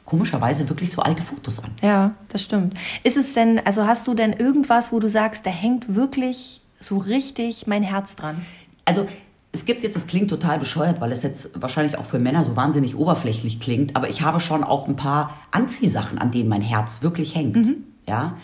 komischerweise 0.05 0.67
wirklich 0.67 0.91
so 0.91 1.03
alte 1.03 1.21
Fotos 1.21 1.63
an. 1.63 1.71
Ja, 1.83 2.15
das 2.29 2.41
stimmt. 2.41 2.73
Ist 3.03 3.15
es 3.15 3.33
denn, 3.33 3.61
also 3.63 3.85
hast 3.85 4.07
du 4.07 4.15
denn 4.15 4.33
irgendwas, 4.33 4.91
wo 4.91 4.99
du 4.99 5.07
sagst, 5.07 5.45
da 5.45 5.51
hängt 5.51 5.95
wirklich 5.95 6.61
so 6.79 6.97
richtig 6.97 7.67
mein 7.67 7.83
Herz 7.83 8.15
dran? 8.15 8.43
Also 8.85 9.05
es 9.51 9.65
gibt 9.65 9.83
jetzt, 9.83 9.95
das 9.95 10.07
klingt 10.07 10.29
total 10.29 10.57
bescheuert, 10.57 10.99
weil 10.99 11.11
es 11.11 11.21
jetzt 11.21 11.49
wahrscheinlich 11.53 11.97
auch 11.97 12.05
für 12.05 12.17
Männer 12.17 12.43
so 12.43 12.55
wahnsinnig 12.55 12.95
oberflächlich 12.95 13.59
klingt, 13.59 13.95
aber 13.95 14.09
ich 14.09 14.21
habe 14.23 14.39
schon 14.39 14.63
auch 14.63 14.87
ein 14.87 14.95
paar 14.95 15.37
Anziehsachen, 15.51 16.17
an 16.17 16.31
denen 16.31 16.49
mein 16.49 16.61
Herz 16.61 17.01
wirklich 17.01 17.35
hängt. 17.35 17.55
Mhm. 17.55 17.83
ja. 18.07 18.37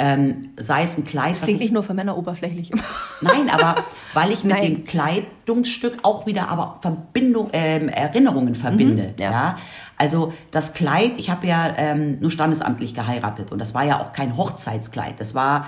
Ähm, 0.00 0.50
sei 0.56 0.84
es 0.84 0.96
ein 0.96 1.04
Kleid, 1.04 1.32
was 1.32 1.40
Klingt 1.42 1.56
ich, 1.56 1.64
nicht 1.66 1.74
nur 1.74 1.82
für 1.82 1.94
Männer 1.94 2.16
oberflächlich. 2.16 2.70
nein, 3.20 3.50
aber 3.50 3.82
weil 4.14 4.30
ich 4.30 4.44
mit 4.44 4.54
Nein. 4.54 4.62
dem 4.62 4.84
Kleidungsstück 4.84 5.98
auch 6.02 6.26
wieder 6.26 6.48
aber 6.48 6.78
Verbindung, 6.80 7.50
ähm, 7.52 7.88
Erinnerungen 7.88 8.54
verbinde, 8.54 9.14
ja. 9.18 9.30
ja. 9.30 9.58
Also 9.96 10.32
das 10.52 10.72
Kleid, 10.72 11.14
ich 11.18 11.30
habe 11.30 11.46
ja 11.48 11.74
ähm, 11.76 12.20
nur 12.20 12.30
standesamtlich 12.30 12.94
geheiratet 12.94 13.50
und 13.50 13.58
das 13.58 13.74
war 13.74 13.84
ja 13.84 14.00
auch 14.00 14.12
kein 14.12 14.36
Hochzeitskleid, 14.36 15.18
das 15.18 15.34
war 15.34 15.66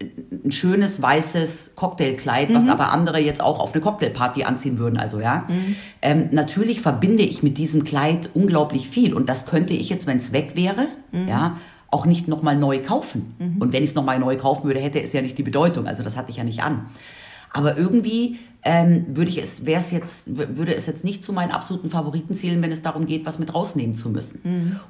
ein 0.00 0.50
schönes 0.50 1.02
weißes 1.02 1.74
Cocktailkleid, 1.76 2.52
was 2.54 2.68
aber 2.68 2.90
andere 2.90 3.20
jetzt 3.20 3.42
auch 3.42 3.60
auf 3.60 3.74
eine 3.74 3.82
Cocktailparty 3.82 4.44
anziehen 4.44 4.78
würden. 4.78 4.98
Also 4.98 5.20
ja, 5.20 5.46
ähm, 6.00 6.28
natürlich 6.32 6.80
verbinde 6.80 7.22
ich 7.22 7.42
mit 7.42 7.58
diesem 7.58 7.84
Kleid 7.84 8.30
unglaublich 8.32 8.88
viel 8.88 9.12
und 9.12 9.28
das 9.28 9.44
könnte 9.44 9.74
ich 9.74 9.90
jetzt, 9.90 10.06
wenn 10.06 10.18
es 10.18 10.32
weg 10.32 10.52
wäre, 10.54 10.86
ja, 11.12 11.58
auch 11.90 12.06
nicht 12.06 12.28
nochmal 12.28 12.56
neu 12.56 12.80
kaufen. 12.80 13.34
Und 13.60 13.72
wenn 13.72 13.82
ich 13.82 13.90
es 13.90 13.96
nochmal 13.96 14.18
neu 14.18 14.36
kaufen 14.36 14.64
würde, 14.64 14.80
hätte 14.80 15.02
es 15.02 15.12
ja 15.12 15.22
nicht 15.22 15.36
die 15.38 15.42
Bedeutung. 15.42 15.86
Also 15.86 16.02
das 16.02 16.16
hatte 16.16 16.30
ich 16.30 16.36
ja 16.36 16.44
nicht 16.44 16.62
an. 16.62 16.86
Aber 17.52 17.76
irgendwie 17.76 18.38
ähm, 18.62 19.06
würde 19.08 19.30
ich 19.30 19.42
es, 19.42 19.64
wäre 19.64 19.80
es 19.80 19.90
jetzt, 19.90 20.36
würde 20.56 20.74
es 20.74 20.86
jetzt 20.86 21.02
nicht 21.02 21.24
zu 21.24 21.32
meinen 21.32 21.50
absoluten 21.50 21.88
Favoriten 21.90 22.34
zählen, 22.34 22.60
wenn 22.62 22.70
es 22.70 22.82
darum 22.82 23.06
geht, 23.06 23.24
was 23.24 23.38
mit 23.38 23.54
rausnehmen 23.54 23.94
zu 23.94 24.10
müssen. 24.10 24.40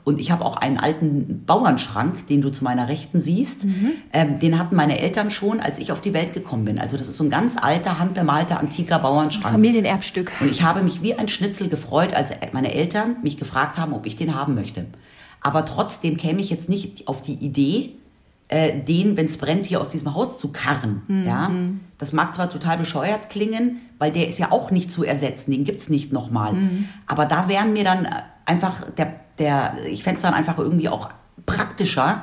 Und 0.04 0.20
ich 0.20 0.30
habe 0.30 0.44
auch 0.44 0.56
einen 0.56 0.76
alten 0.76 1.44
Bauernschrank, 1.46 2.26
den 2.26 2.42
du 2.42 2.50
zu 2.50 2.64
meiner 2.64 2.88
Rechten 2.88 3.20
siehst. 3.20 3.64
Ähm, 4.12 4.40
den 4.40 4.58
hatten 4.58 4.74
meine 4.74 4.98
Eltern 4.98 5.30
schon, 5.30 5.60
als 5.60 5.78
ich 5.78 5.92
auf 5.92 6.00
die 6.00 6.12
Welt 6.12 6.32
gekommen 6.32 6.64
bin. 6.64 6.78
Also 6.78 6.96
das 6.96 7.08
ist 7.08 7.16
so 7.16 7.24
ein 7.24 7.30
ganz 7.30 7.56
alter, 7.56 7.98
handbemalter, 7.98 8.58
antiker 8.58 8.98
Bauernschrank. 8.98 9.52
Familienerbstück. 9.52 10.32
Und 10.40 10.50
ich 10.50 10.62
habe 10.62 10.82
mich 10.82 11.00
wie 11.02 11.14
ein 11.14 11.28
Schnitzel 11.28 11.68
gefreut, 11.68 12.12
als 12.12 12.30
meine 12.52 12.74
Eltern 12.74 13.16
mich 13.22 13.38
gefragt 13.38 13.78
haben, 13.78 13.92
ob 13.94 14.04
ich 14.04 14.16
den 14.16 14.34
haben 14.34 14.54
möchte. 14.54 14.86
Aber 15.40 15.64
trotzdem 15.64 16.16
käme 16.16 16.40
ich 16.40 16.50
jetzt 16.50 16.68
nicht 16.68 17.08
auf 17.08 17.22
die 17.22 17.34
Idee, 17.34 17.92
äh, 18.48 18.80
den, 18.80 19.16
wenn 19.16 19.26
es 19.26 19.38
brennt, 19.38 19.66
hier 19.66 19.80
aus 19.80 19.90
diesem 19.90 20.14
Haus 20.14 20.38
zu 20.38 20.48
karren. 20.52 21.02
Ja? 21.24 21.50
Das 21.98 22.12
mag 22.12 22.34
zwar 22.34 22.50
total 22.50 22.78
bescheuert 22.78 23.30
klingen, 23.30 23.80
weil 23.98 24.10
der 24.10 24.26
ist 24.26 24.38
ja 24.38 24.50
auch 24.50 24.70
nicht 24.70 24.90
zu 24.90 25.04
ersetzen, 25.04 25.52
den 25.52 25.64
gibt's 25.64 25.88
nicht 25.88 26.12
nochmal. 26.12 26.56
Aber 27.06 27.26
da 27.26 27.48
wären 27.48 27.72
mir 27.72 27.84
dann 27.84 28.08
einfach, 28.46 28.90
der, 28.96 29.14
der, 29.38 29.74
ich 29.88 30.02
fänd's 30.02 30.22
dann 30.22 30.34
einfach 30.34 30.58
irgendwie 30.58 30.88
auch 30.88 31.10
praktischer, 31.46 32.22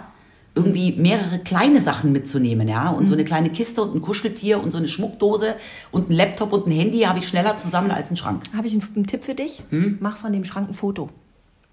irgendwie 0.57 0.91
mehrere 0.93 1.39
kleine 1.39 1.79
Sachen 1.79 2.11
mitzunehmen, 2.11 2.67
ja. 2.67 2.89
Und 2.89 3.05
so 3.05 3.13
eine 3.13 3.23
kleine 3.23 3.49
Kiste 3.49 3.81
und 3.83 3.95
ein 3.95 4.01
Kuscheltier 4.01 4.61
und 4.61 4.71
so 4.71 4.79
eine 4.79 4.87
Schmuckdose 4.87 5.55
und 5.91 6.09
ein 6.09 6.13
Laptop 6.13 6.51
und 6.51 6.65
ein 6.65 6.71
Handy 6.71 7.01
habe 7.01 7.19
ich 7.19 7.27
schneller 7.27 7.57
zusammen 7.57 7.91
als 7.91 8.09
ein 8.09 8.17
Schrank. 8.17 8.43
Habe 8.55 8.67
ich 8.67 8.73
einen, 8.73 8.83
einen 8.95 9.07
Tipp 9.07 9.23
für 9.23 9.35
dich? 9.35 9.63
Hm? 9.69 9.97
Mach 10.01 10.17
von 10.17 10.33
dem 10.33 10.43
Schrank 10.43 10.69
ein 10.69 10.73
Foto. 10.73 11.07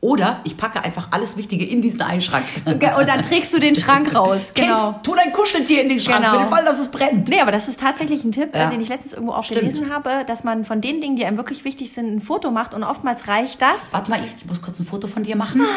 Oder 0.04 0.42
ich 0.44 0.58
packe 0.58 0.84
einfach 0.84 1.08
alles 1.12 1.38
Wichtige 1.38 1.64
in 1.64 1.80
diesen 1.80 2.02
einen 2.02 2.20
Schrank. 2.20 2.44
Und 2.66 2.82
dann 2.82 3.22
trägst 3.22 3.54
du 3.54 3.58
den 3.58 3.74
Schrank 3.74 4.14
raus. 4.14 4.52
Genau. 4.52 4.92
Kind, 4.92 5.02
tu 5.02 5.14
dein 5.14 5.32
Kuscheltier 5.32 5.80
in 5.80 5.88
den 5.88 5.98
Schrank, 5.98 6.18
Genau. 6.20 6.32
für 6.34 6.38
den 6.40 6.48
Fall, 6.50 6.62
dass 6.66 6.78
es 6.78 6.88
brennt. 6.88 7.30
Nee, 7.30 7.40
aber 7.40 7.52
das 7.52 7.68
ist 7.68 7.80
tatsächlich 7.80 8.22
ein 8.22 8.30
Tipp, 8.30 8.54
Ja. 8.54 8.68
äh, 8.68 8.70
den 8.70 8.82
ich 8.82 8.88
letztens 8.90 9.14
irgendwo 9.14 9.32
auch 9.32 9.44
Stimmt. 9.44 9.60
gelesen 9.60 9.90
habe, 9.90 10.24
dass 10.26 10.44
man 10.44 10.66
von 10.66 10.82
den 10.82 11.00
Dingen, 11.00 11.16
die 11.16 11.24
einem 11.24 11.38
wirklich 11.38 11.64
wichtig 11.64 11.92
sind, 11.92 12.14
ein 12.14 12.20
Foto 12.20 12.50
macht 12.50 12.74
und 12.74 12.84
oftmals 12.84 13.28
reicht 13.28 13.62
das. 13.62 13.92
Warte 13.92 14.10
mal, 14.10 14.20
Yves, 14.20 14.34
ich 14.36 14.44
muss 14.46 14.60
kurz 14.60 14.78
ein 14.78 14.84
Foto 14.84 15.06
von 15.06 15.22
dir 15.22 15.36
machen. 15.36 15.62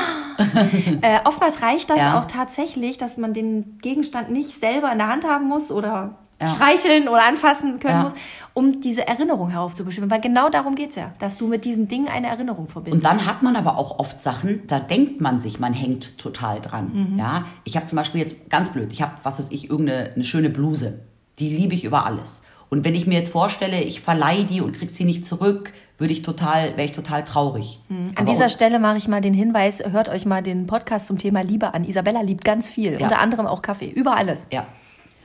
Äh, 1.02 1.20
oftmals 1.24 1.62
reicht 1.62 1.90
das 1.90 1.98
Ja. 1.98 2.20
auch 2.20 2.26
tatsächlich, 2.26 2.98
dass 2.98 3.18
man 3.18 3.34
den 3.34 3.78
Gegenstand 3.82 4.30
nicht 4.30 4.60
selber 4.60 4.92
in 4.92 4.98
der 4.98 5.08
Hand 5.08 5.24
haben 5.26 5.48
muss 5.48 5.72
oder 5.72 6.16
Ja. 6.40 6.48
streicheln 6.48 7.08
oder 7.10 7.26
anfassen 7.28 7.80
können 7.80 7.96
Ja. 7.98 8.04
muss, 8.04 8.14
um 8.54 8.80
diese 8.82 9.08
Erinnerung 9.08 9.50
heraufzubestimmen. 9.50 10.10
Weil 10.12 10.22
genau 10.22 10.50
darum 10.50 10.76
geht's 10.76 10.96
ja, 10.96 11.12
dass 11.20 11.38
du 11.38 11.48
mit 11.48 11.66
diesem 11.66 11.88
Ding 11.88 12.08
eine 12.08 12.28
Erinnerung 12.28 12.68
verbindest. 12.68 13.04
Und 13.04 13.12
dann 13.12 13.26
hat 13.26 13.42
man 13.42 13.56
aber 13.56 13.78
auch 13.78 13.98
oft 14.00 14.22
Sachen, 14.22 14.66
da 14.68 14.80
denkt 14.80 15.20
man 15.20 15.40
sich, 15.40 15.60
man 15.60 15.74
hängt 15.74 16.18
total 16.18 16.62
dran. 16.62 16.92
Mhm. 17.14 17.20
Ja, 17.20 17.46
ich 17.64 17.76
habe 17.76 17.86
zum 17.88 17.96
Beispiel 17.98 18.22
jetzt 18.22 18.50
ganz 18.50 18.70
blöd, 18.72 18.90
ich 18.94 19.02
habe 19.02 19.14
was 19.24 19.40
weiß 19.40 19.48
ich 19.52 19.70
irgendeine 19.70 20.12
eine 20.14 20.24
schöne 20.24 20.50
Bluse, 20.52 21.00
die 21.40 21.50
liebe 21.50 21.74
ich 21.74 21.84
über 21.86 22.06
alles. 22.06 22.44
Und 22.70 22.84
wenn 22.84 22.96
ich 22.96 23.08
mir 23.08 23.16
jetzt 23.18 23.32
vorstelle, 23.32 23.82
ich 23.82 24.02
verleihe 24.02 24.44
die 24.44 24.60
und 24.62 24.74
krieg 24.78 24.90
sie 24.92 25.06
nicht 25.06 25.26
zurück, 25.26 25.72
würde 25.98 26.12
ich 26.14 26.22
total, 26.22 26.72
wäre 26.76 26.84
ich 26.84 26.92
total 26.92 27.24
traurig. 27.24 27.80
An 27.90 28.12
Aber 28.16 28.26
dieser 28.32 28.50
Stelle 28.50 28.78
mache 28.78 28.98
ich 28.98 29.08
mal 29.08 29.22
den 29.22 29.34
Hinweis, 29.34 29.82
hört 29.90 30.10
euch 30.10 30.26
mal 30.26 30.44
den 30.44 30.68
Podcast 30.68 31.08
zum 31.08 31.18
Thema 31.18 31.42
Liebe 31.42 31.74
an. 31.74 31.86
Isabella 31.86 32.22
liebt 32.22 32.44
ganz 32.44 32.68
viel, 32.70 32.94
Ja. 33.00 33.00
unter 33.08 33.20
anderem 33.20 33.48
auch 33.48 33.62
Kaffee, 33.62 33.88
über 33.90 34.18
alles. 34.18 34.48
Ja. 34.52 34.66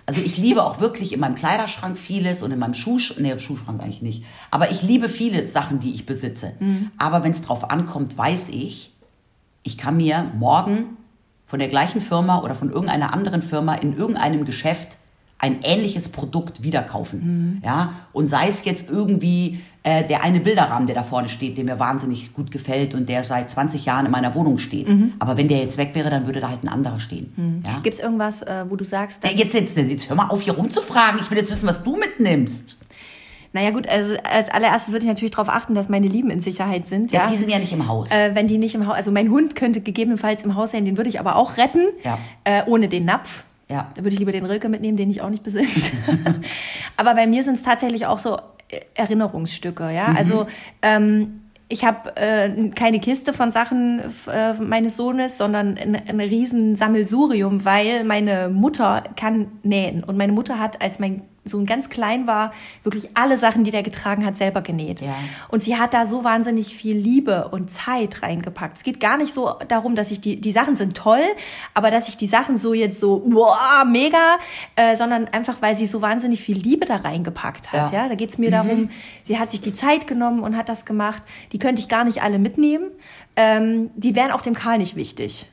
Also 0.07 0.21
ich 0.21 0.37
liebe 0.37 0.65
auch 0.65 0.81
wirklich 0.81 1.12
in 1.12 1.21
meinem 1.21 1.37
Kleiderschrank 1.37 1.97
vieles 1.97 2.43
und 2.43 2.51
in 2.51 2.59
meinem 2.59 2.75
Schuhsch 2.75 3.15
nee, 3.19 3.38
Schuhschrank 3.38 3.81
eigentlich 3.81 4.03
nicht. 4.03 4.25
Aber 4.51 4.71
ich 4.71 4.83
liebe 4.83 5.09
viele 5.09 5.47
Sachen, 5.47 5.79
die 5.79 5.95
ich 5.95 6.07
besitze. 6.07 6.55
Aber 6.99 7.23
wenn 7.23 7.33
es 7.33 7.43
drauf 7.43 7.71
ankommt, 7.71 8.19
weiß 8.19 8.49
ich, 8.51 8.93
ich 9.62 9.79
kann 9.79 9.97
mir 9.97 10.31
morgen 10.35 10.97
von 11.47 11.59
der 11.59 11.69
gleichen 11.69 12.01
Firma 12.01 12.41
oder 12.41 12.55
von 12.55 12.71
irgendeiner 12.71 13.12
anderen 13.12 13.43
Firma 13.43 13.75
in 13.75 13.97
irgendeinem 13.97 14.45
Geschäft 14.45 14.99
ein 15.38 15.61
ähnliches 15.62 16.09
Produkt 16.09 16.62
wieder 16.62 16.83
kaufen. 16.83 17.61
Ja? 17.65 17.95
Und 18.12 18.29
sei 18.29 18.49
es 18.49 18.65
jetzt 18.65 18.88
irgendwie 18.88 19.61
äh, 19.85 20.05
der 20.05 20.23
eine 20.23 20.38
Bilderrahmen, 20.40 20.87
der 20.87 20.95
da 20.95 21.03
vorne 21.03 21.29
steht, 21.29 21.57
der 21.59 21.64
mir 21.64 21.79
wahnsinnig 21.81 22.33
gut 22.35 22.51
gefällt 22.51 22.95
und 22.95 23.09
der 23.09 23.25
seit 23.25 23.51
20 23.51 23.85
Jahren 23.85 24.07
in 24.07 24.12
meiner 24.12 24.35
Wohnung 24.35 24.59
steht. 24.59 24.95
Aber 25.18 25.37
wenn 25.37 25.49
der 25.49 25.59
jetzt 25.59 25.77
weg 25.79 25.90
wäre, 25.95 26.09
dann 26.11 26.27
würde 26.27 26.38
da 26.40 26.49
halt 26.51 26.62
ein 26.62 26.68
anderer 26.68 27.01
stehen. 27.01 27.62
Ja? 27.66 27.81
Gibt 27.83 27.95
es 27.97 28.01
irgendwas, 28.01 28.42
äh, 28.42 28.64
wo 28.68 28.77
du 28.77 28.85
sagst, 28.85 29.25
dass 29.25 29.33
Ja, 29.33 29.38
Jetzt, 29.38 29.55
jetzt, 29.55 29.77
jetzt 29.77 30.09
hör 30.09 30.16
mal 30.16 30.29
auf, 30.29 30.40
hier 30.42 30.55
rumzufragen. 30.55 31.21
Ich 31.21 31.31
will 31.31 31.38
jetzt 31.38 31.51
wissen, 31.51 31.66
was 31.68 31.83
du 31.83 31.97
mitnimmst. 31.97 32.77
Naja 33.55 33.68
gut, 33.71 33.87
also 33.87 34.14
als 34.25 34.49
allererstes 34.49 34.92
würde 34.95 35.03
ich 35.05 35.09
natürlich 35.09 35.33
darauf 35.33 35.51
achten, 35.51 35.75
dass 35.75 35.88
meine 35.90 36.07
Lieben 36.09 36.31
in 36.31 36.40
Sicherheit 36.40 36.88
sind. 36.88 37.12
Ja, 37.12 37.25
Ja, 37.25 37.31
die 37.31 37.37
sind 37.37 37.51
ja 37.51 37.59
nicht 37.59 37.73
im 37.75 37.87
Haus. 37.87 38.11
äh, 38.11 38.31
wenn 38.35 38.47
die 38.47 38.57
nicht 38.57 38.75
im 38.75 38.87
Haus, 38.87 38.95
also 38.95 39.11
mein 39.11 39.31
Hund 39.31 39.57
könnte 39.57 39.83
gegebenenfalls 39.83 40.42
im 40.45 40.55
Haus 40.55 40.71
sein, 40.71 40.85
den 40.87 40.97
würde 40.97 41.11
ich 41.11 41.21
aber 41.21 41.37
auch 41.37 41.59
retten, 41.59 41.88
Ja. 42.03 42.18
äh, 42.45 42.62
ohne 42.66 42.88
den 42.88 43.05
Napf. 43.05 43.45
Ja. 43.68 43.90
Da 43.95 44.03
würde 44.05 44.14
ich 44.14 44.18
lieber 44.21 44.33
den 44.33 44.47
Rilke 44.47 44.68
mitnehmen, 44.71 44.97
den 44.97 45.11
ich 45.11 45.21
auch 45.23 45.29
nicht 45.29 45.42
besitze. 45.42 45.92
aber 46.97 47.14
bei 47.14 47.27
mir 47.27 47.42
sind 47.42 47.55
es 47.55 47.62
tatsächlich 47.62 48.07
auch 48.07 48.18
so 48.18 48.38
Erinnerungsstücke, 48.95 49.91
ja. 49.91 50.09
Mhm. 50.09 50.17
Also 50.17 50.47
ähm, 50.83 51.41
ich 51.69 51.85
habe 51.85 52.15
äh, 52.17 52.69
keine 52.71 53.01
Kiste 53.01 53.33
von 53.33 53.51
Sachen 53.51 54.01
äh, 54.31 54.53
meines 54.55 54.97
Sohnes, 54.97 55.39
sondern 55.39 55.79
ein, 55.79 55.97
ein 56.07 56.21
riesen 56.21 56.77
Sammelsurium, 56.77 57.65
weil 57.65 58.05
meine 58.05 58.51
Mutter 58.51 59.03
kann 59.17 59.47
nähen. 59.63 60.05
Und 60.05 60.19
meine 60.19 60.33
Mutter 60.33 60.59
hat, 60.59 60.83
als 60.83 60.99
mein 60.99 61.23
Sohn 61.45 61.67
ganz 61.67 61.89
klein 61.91 62.27
war, 62.29 62.53
wirklich 62.85 63.17
alle 63.17 63.37
Sachen, 63.37 63.65
die 63.65 63.71
der 63.73 63.83
getragen 63.83 64.25
hat, 64.25 64.37
selber 64.37 64.61
genäht. 64.63 65.01
Ja. 65.01 65.15
Und 65.49 65.63
sie 65.63 65.77
hat 65.77 65.93
da 65.93 66.07
so 66.07 66.23
wahnsinnig 66.23 66.75
viel 66.77 66.97
Liebe 66.97 67.49
und 67.49 67.71
Zeit 67.71 68.23
reingepackt. 68.23 68.77
Es 68.77 68.83
geht 68.85 69.01
gar 69.01 69.17
nicht 69.17 69.35
so 69.35 69.55
darum, 69.67 69.97
dass 69.97 70.11
ich 70.13 70.21
die, 70.21 70.41
die 70.41 70.53
Sachen 70.53 70.77
sind 70.77 70.97
toll, 70.97 71.19
aber 71.75 71.91
dass 71.91 72.09
ich 72.09 72.17
die 72.17 72.27
Sachen 72.27 72.59
so 72.59 72.75
jetzt 72.75 73.01
so, 73.01 73.23
wow, 73.27 73.85
mega, 73.85 74.39
äh, 74.77 74.95
sondern 74.95 75.27
einfach, 75.29 75.61
weil 75.61 75.77
sie 75.77 75.87
so 75.87 76.01
wahnsinnig 76.01 76.41
viel 76.41 76.57
Liebe 76.57 76.87
da 76.87 76.97
reingepackt 76.97 77.73
hat. 77.73 77.93
Ja, 77.93 78.03
Ja. 78.03 78.09
da 78.09 78.15
geht's 78.15 78.39
mir 78.39 78.51
darum, 78.53 78.91
sie 79.25 79.39
hat 79.39 79.51
sich 79.51 79.61
die 79.61 79.73
Zeit 79.73 80.07
genommen 80.07 80.41
und 80.41 80.57
hat 80.57 80.69
das 80.69 80.85
gemacht. 80.85 81.23
Die 81.53 81.59
könnte 81.59 81.81
ich 81.83 81.89
gar 81.89 82.05
nicht 82.05 82.23
alle 82.23 82.39
mitnehmen. 82.39 82.87
Ähm, 83.35 83.91
die 83.97 84.15
wären 84.15 84.31
auch 84.31 84.43
dem 84.43 84.55
Karl 84.55 84.79
nicht 84.79 84.95
wichtig. 84.95 85.49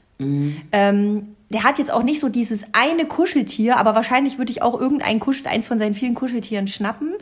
Ähm, 0.71 1.35
der 1.49 1.63
hat 1.63 1.79
jetzt 1.79 1.91
auch 1.91 2.03
nicht 2.03 2.19
so 2.19 2.29
dieses 2.29 2.63
eine 2.73 3.05
Kuscheltier, 3.05 3.77
aber 3.77 3.95
wahrscheinlich 3.95 4.37
würde 4.37 4.51
ich 4.51 4.61
auch 4.61 4.79
irgendein 4.79 5.19
Kuschel, 5.19 5.47
eins 5.47 5.67
von 5.67 5.79
seinen 5.79 5.95
vielen 5.95 6.13
Kuscheltieren 6.15 6.67
schnappen. 6.67 7.13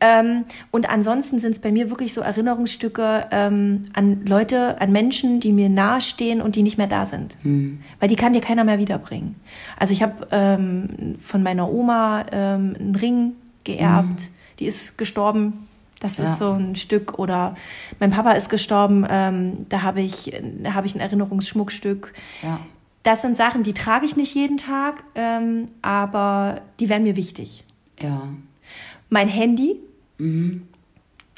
Ähm, 0.00 0.44
und 0.70 0.90
ansonsten 0.90 1.38
sind 1.38 1.52
es 1.52 1.58
bei 1.58 1.72
mir 1.72 1.88
wirklich 1.88 2.12
so 2.12 2.20
Erinnerungsstücke 2.20 3.26
ähm, 3.30 3.82
an 3.94 4.26
Leute, 4.26 4.78
an 4.80 4.92
Menschen, 4.92 5.40
die 5.40 5.52
mir 5.52 5.68
nahestehen 5.70 6.42
und 6.42 6.54
die 6.54 6.62
nicht 6.62 6.76
mehr 6.76 6.86
da 6.86 7.06
sind. 7.06 7.36
Weil 8.00 8.08
die 8.08 8.16
kann 8.16 8.34
dir 8.34 8.42
keiner 8.42 8.64
mehr 8.64 8.78
wiederbringen. 8.78 9.36
Also 9.78 9.94
ich 9.94 10.02
habe 10.02 10.26
ähm, 10.32 11.16
von 11.18 11.42
meiner 11.42 11.70
Oma 11.70 12.26
ähm, 12.30 12.76
einen 12.78 12.94
Ring 12.94 13.32
geerbt, 13.64 14.28
die 14.58 14.66
ist 14.66 14.98
gestorben. 14.98 15.66
Das 16.00 16.18
Ja. 16.18 16.24
ist 16.24 16.38
so 16.40 16.52
ein 16.52 16.76
Stück. 16.76 17.18
Oder 17.18 17.54
mein 17.98 18.10
Papa 18.10 18.32
ist 18.32 18.50
gestorben, 18.50 19.06
ähm, 19.08 19.66
da 19.70 19.80
habe 19.82 20.02
ich, 20.02 20.30
da 20.62 20.74
habe 20.74 20.86
ich 20.86 20.94
ein 20.94 21.00
Erinnerungsschmuckstück. 21.00 22.12
Ja. 22.42 22.60
Das 23.06 23.22
sind 23.22 23.36
Sachen, 23.36 23.62
die 23.62 23.72
trage 23.72 24.04
ich 24.04 24.16
nicht 24.16 24.34
jeden 24.34 24.56
Tag, 24.56 25.04
ähm, 25.14 25.66
aber 25.80 26.62
die 26.80 26.88
wären 26.88 27.04
mir 27.04 27.14
wichtig. 27.14 27.62
Ja. 28.02 28.22
Mein 29.10 29.28
Handy, 29.28 29.76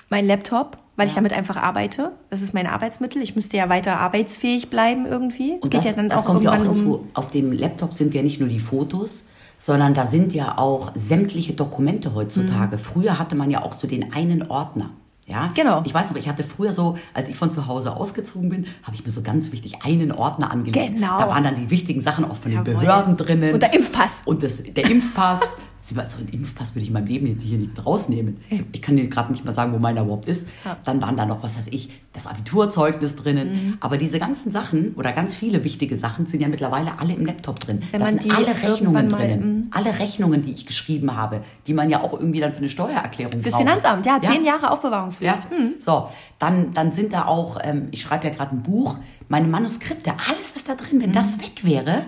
mein 0.09 0.27
Laptop, 0.27 0.79
weil 0.97 1.09
ich 1.09 1.13
damit 1.13 1.35
einfach 1.35 1.59
arbeite. 1.59 2.13
Das 2.31 2.41
ist 2.41 2.55
mein 2.55 2.67
Arbeitsmittel. 2.67 3.21
Ich 3.21 3.37
müsste 3.37 3.59
ja 3.59 3.69
weiter 3.69 3.99
arbeitsfähig 3.99 4.71
bleiben 4.71 5.05
irgendwie. 5.05 5.59
Und 5.61 5.75
das, 5.75 5.95
das 5.95 6.25
kommt 6.25 6.43
ja 6.43 6.53
auch 6.53 6.63
hinzu. 6.63 7.07
Auf 7.13 7.31
dem 7.33 7.53
Laptop 7.53 7.93
sind 7.93 8.15
ja 8.15 8.23
nicht 8.23 8.41
nur 8.41 8.49
die 8.49 8.61
Fotos, 8.61 9.25
sondern 9.59 9.93
da 9.93 10.07
sind 10.07 10.33
ja 10.33 10.57
auch 10.57 10.93
sämtliche 10.95 11.53
Dokumente 11.53 12.15
heutzutage. 12.15 12.77
Mhm. 12.77 12.81
Früher 12.81 13.19
hatte 13.19 13.37
man 13.37 13.51
ja 13.51 13.63
auch 13.63 13.75
so 13.75 13.87
den 13.87 14.15
einen 14.15 14.51
Ordner. 14.51 14.89
Ja, 15.29 15.51
Genau. 15.55 15.83
Ich 15.85 15.93
weiß 15.93 16.11
noch, 16.11 16.17
ich 16.17 16.29
hatte 16.29 16.43
früher 16.43 16.73
so, 16.73 16.97
als 17.13 17.29
ich 17.29 17.37
von 17.37 17.51
zu 17.51 17.67
Hause 17.67 17.95
ausgezogen 17.95 18.49
bin, 18.49 18.67
habe 18.83 18.95
ich 18.97 19.05
mir 19.05 19.11
so 19.11 19.23
ganz 19.23 19.53
wichtig 19.53 19.83
einen 19.85 20.11
Ordner 20.11 20.51
angelegt. 20.51 20.95
Genau. 20.95 21.19
Da 21.19 21.29
waren 21.29 21.45
dann 21.45 21.55
die 21.55 21.71
wichtigen 21.71 22.01
Sachen 22.01 22.25
auch 22.25 22.37
von 22.37 22.51
den 22.51 22.65
Jawohl. 22.65 22.81
Behörden 22.81 23.17
drinnen. 23.17 23.55
Und 23.55 23.63
der 23.63 23.75
Impfpass. 23.75 24.23
Und 24.25 24.43
das, 24.43 24.63
der 24.63 24.91
Impfpass, 24.91 25.57
so 25.81 26.19
einen 26.19 26.29
Impfpass 26.29 26.75
würde 26.75 26.83
ich 26.83 26.89
in 26.89 26.95
meinem 26.95 27.07
Leben 27.07 27.27
jetzt 27.27 27.43
hier 27.43 27.59
nicht 27.59 27.85
rausnehmen. 27.85 28.39
Ich, 28.73 28.83
kann 28.83 28.97
dir 28.97 29.09
gerade 29.09 29.33
nicht 29.33 29.45
mal 29.45 29.55
sagen, 29.55 29.73
wo 29.73 29.79
meiner 29.79 30.03
überhaupt 30.03 30.27
ist. 30.27 30.47
Ja. 30.65 30.77
Dann 30.85 31.01
waren 31.01 31.17
da 31.17 31.25
noch, 31.25 31.43
was 31.43 31.57
weiß 31.57 31.69
ich, 31.71 31.91
das 32.13 32.27
Abiturzeugnis 32.27 33.17
drinnen. 33.17 33.53
Mhm. 33.53 33.77
Aber 33.81 33.97
diese 33.97 34.19
ganzen 34.19 34.51
Sachen 34.51 34.95
oder 34.95 35.13
ganz 35.13 35.35
viele 35.35 35.65
wichtige 35.65 35.97
Sachen 35.99 36.27
sind 36.27 36.41
ja 36.41 36.49
mittlerweile 36.49 36.99
alle 36.99 37.15
im 37.15 37.25
Laptop 37.25 37.61
drin. 37.61 37.83
Wenn 37.91 38.01
da 38.01 38.07
man 38.07 38.21
sind 38.21 38.25
die 38.25 38.31
alle 38.31 38.49
Rechnungen 38.49 39.09
mal, 39.09 39.19
drinnen. 39.19 39.41
mhm. 39.41 39.71
Alle 39.71 39.99
Rechnungen, 39.99 40.43
die 40.43 40.51
ich 40.53 40.67
geschrieben 40.67 41.17
habe, 41.17 41.43
die 41.67 41.75
man 41.75 41.91
ja 41.91 42.03
auch 42.03 42.13
irgendwie 42.13 42.41
dann 42.41 42.53
für 42.53 42.59
eine 42.59 42.69
Steuererklärung 42.69 43.41
Fürs 43.41 43.55
braucht. 43.55 43.63
Finanzamt, 43.63 44.07
ja, 44.07 44.21
zehn 44.21 44.45
Jahre 44.45 44.71
Aufbewahrungspflicht. 44.71 45.35
Ja, 45.51 45.59
so, 45.79 46.09
dann, 46.39 46.75
dann 46.75 46.93
sind 46.93 47.13
da 47.13 47.27
auch, 47.27 47.59
ähm, 47.63 47.89
ich 47.91 48.03
schreibe 48.03 48.27
ja 48.27 48.35
gerade 48.35 48.55
ein 48.57 48.63
Buch, 48.63 48.97
meine 49.29 49.47
Manuskripte, 49.47 50.13
alles 50.29 50.53
ist 50.53 50.69
da 50.69 50.75
drin. 50.75 51.01
Wenn 51.01 51.13
das 51.13 51.39
weg 51.39 51.65
wäre, 51.65 52.05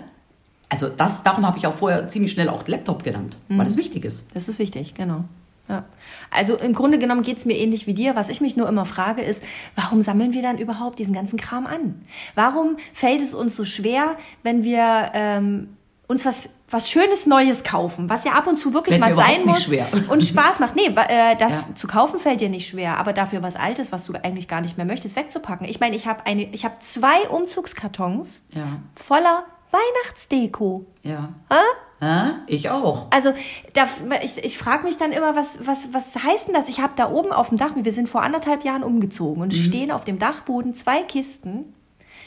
also 0.71 0.89
das, 0.89 1.23
darum 1.23 1.47
habe 1.47 1.59
ich 1.59 1.67
auch 1.67 1.75
vorher 1.75 2.09
ziemlich 2.09 2.33
schnell 2.33 2.49
auch 2.49 2.67
Laptop 2.67 3.03
genannt, 3.05 3.37
weil 3.49 3.67
es 3.67 3.77
wichtig 3.77 4.05
ist. 4.05 4.27
Das 4.35 4.49
ist 4.49 4.59
wichtig, 4.59 4.95
genau. 4.95 5.25
Ja. 5.69 5.85
Also 6.31 6.57
im 6.57 6.75
Grunde 6.75 6.99
genommen 6.99 7.23
geht 7.23 7.39
es 7.39 7.45
mir 7.45 7.57
ähnlich 7.57 7.87
wie 7.87 7.95
dir. 7.95 8.17
Was 8.17 8.29
ich 8.29 8.41
mich 8.41 8.57
nur 8.57 8.69
immer 8.69 8.87
frage, 8.87 9.23
ist, 9.23 9.43
warum 9.77 10.03
sammeln 10.03 10.33
wir 10.33 10.43
dann 10.43 10.59
überhaupt 10.59 10.99
diesen 10.99 11.15
ganzen 11.15 11.39
Kram 11.39 11.67
an? 11.67 12.03
Warum 12.35 12.77
fällt 12.93 13.21
es 13.23 13.35
uns 13.35 13.55
so 13.55 13.65
schwer, 13.65 14.17
wenn 14.43 14.65
wir 14.65 15.11
ähm, 15.15 15.77
uns 16.09 16.25
was, 16.27 16.49
was 16.69 16.91
Schönes 16.91 17.27
Neues 17.27 17.63
kaufen, 17.63 18.09
was 18.11 18.25
ja 18.25 18.33
ab 18.33 18.49
und 18.49 18.59
zu 18.59 18.75
wirklich 18.75 18.99
Fällt 18.99 19.15
mal 19.15 19.15
sein 19.15 19.45
muss 19.47 19.63
schwer. 19.63 19.87
und 20.09 20.25
Spaß 20.25 20.59
macht? 20.59 20.75
Nee, 20.75 20.87
äh, 20.87 21.37
das 21.37 21.67
Ja. 21.69 21.75
zu 21.77 21.87
kaufen 21.87 22.19
fällt 22.19 22.41
dir 22.41 22.49
nicht 22.49 22.69
schwer, 22.69 22.99
aber 22.99 23.13
dafür 23.13 23.43
was 23.45 23.55
Altes, 23.55 23.93
was 23.93 24.07
du 24.07 24.15
eigentlich 24.15 24.49
gar 24.49 24.61
nicht 24.61 24.77
mehr 24.77 24.87
möchtest, 24.87 25.15
wegzupacken. 25.15 25.69
Ich 25.69 25.79
meine, 25.79 25.95
ich 25.95 26.09
habe 26.09 26.27
eine, 26.27 26.45
ich 26.53 26.65
habe 26.65 26.75
zwei 26.81 27.29
Umzugskartons 27.29 28.43
Ja. 28.55 28.81
voller 28.97 29.45
Weihnachtsdeko. 29.71 30.85
Ja. 31.03 31.31
Hä? 31.51 31.57
Hä? 32.05 32.31
Ich 32.47 32.71
auch. 32.71 33.07
Also 33.11 33.33
da, 33.75 33.85
ich, 34.23 34.39
ich 34.43 34.57
frage 34.59 34.85
mich 34.85 34.97
dann 34.99 35.13
immer, 35.13 35.37
was, 35.37 35.59
was, 35.67 35.93
was 35.93 36.17
heißt 36.23 36.49
denn 36.49 36.55
das? 36.55 36.69
Ich 36.69 36.81
habe 36.81 36.93
da 36.97 37.11
oben 37.11 37.33
auf 37.33 37.51
dem 37.51 37.59
Dach, 37.59 37.73
wir 37.75 37.93
sind 37.93 38.09
vor 38.09 38.23
anderthalb 38.23 38.65
Jahren 38.65 38.83
umgezogen 38.83 39.43
und 39.43 39.53
es 39.53 39.59
stehen 39.59 39.91
auf 39.91 40.05
dem 40.05 40.19
Dachboden 40.19 40.75
zwei 40.75 41.03
Kisten. 41.03 41.75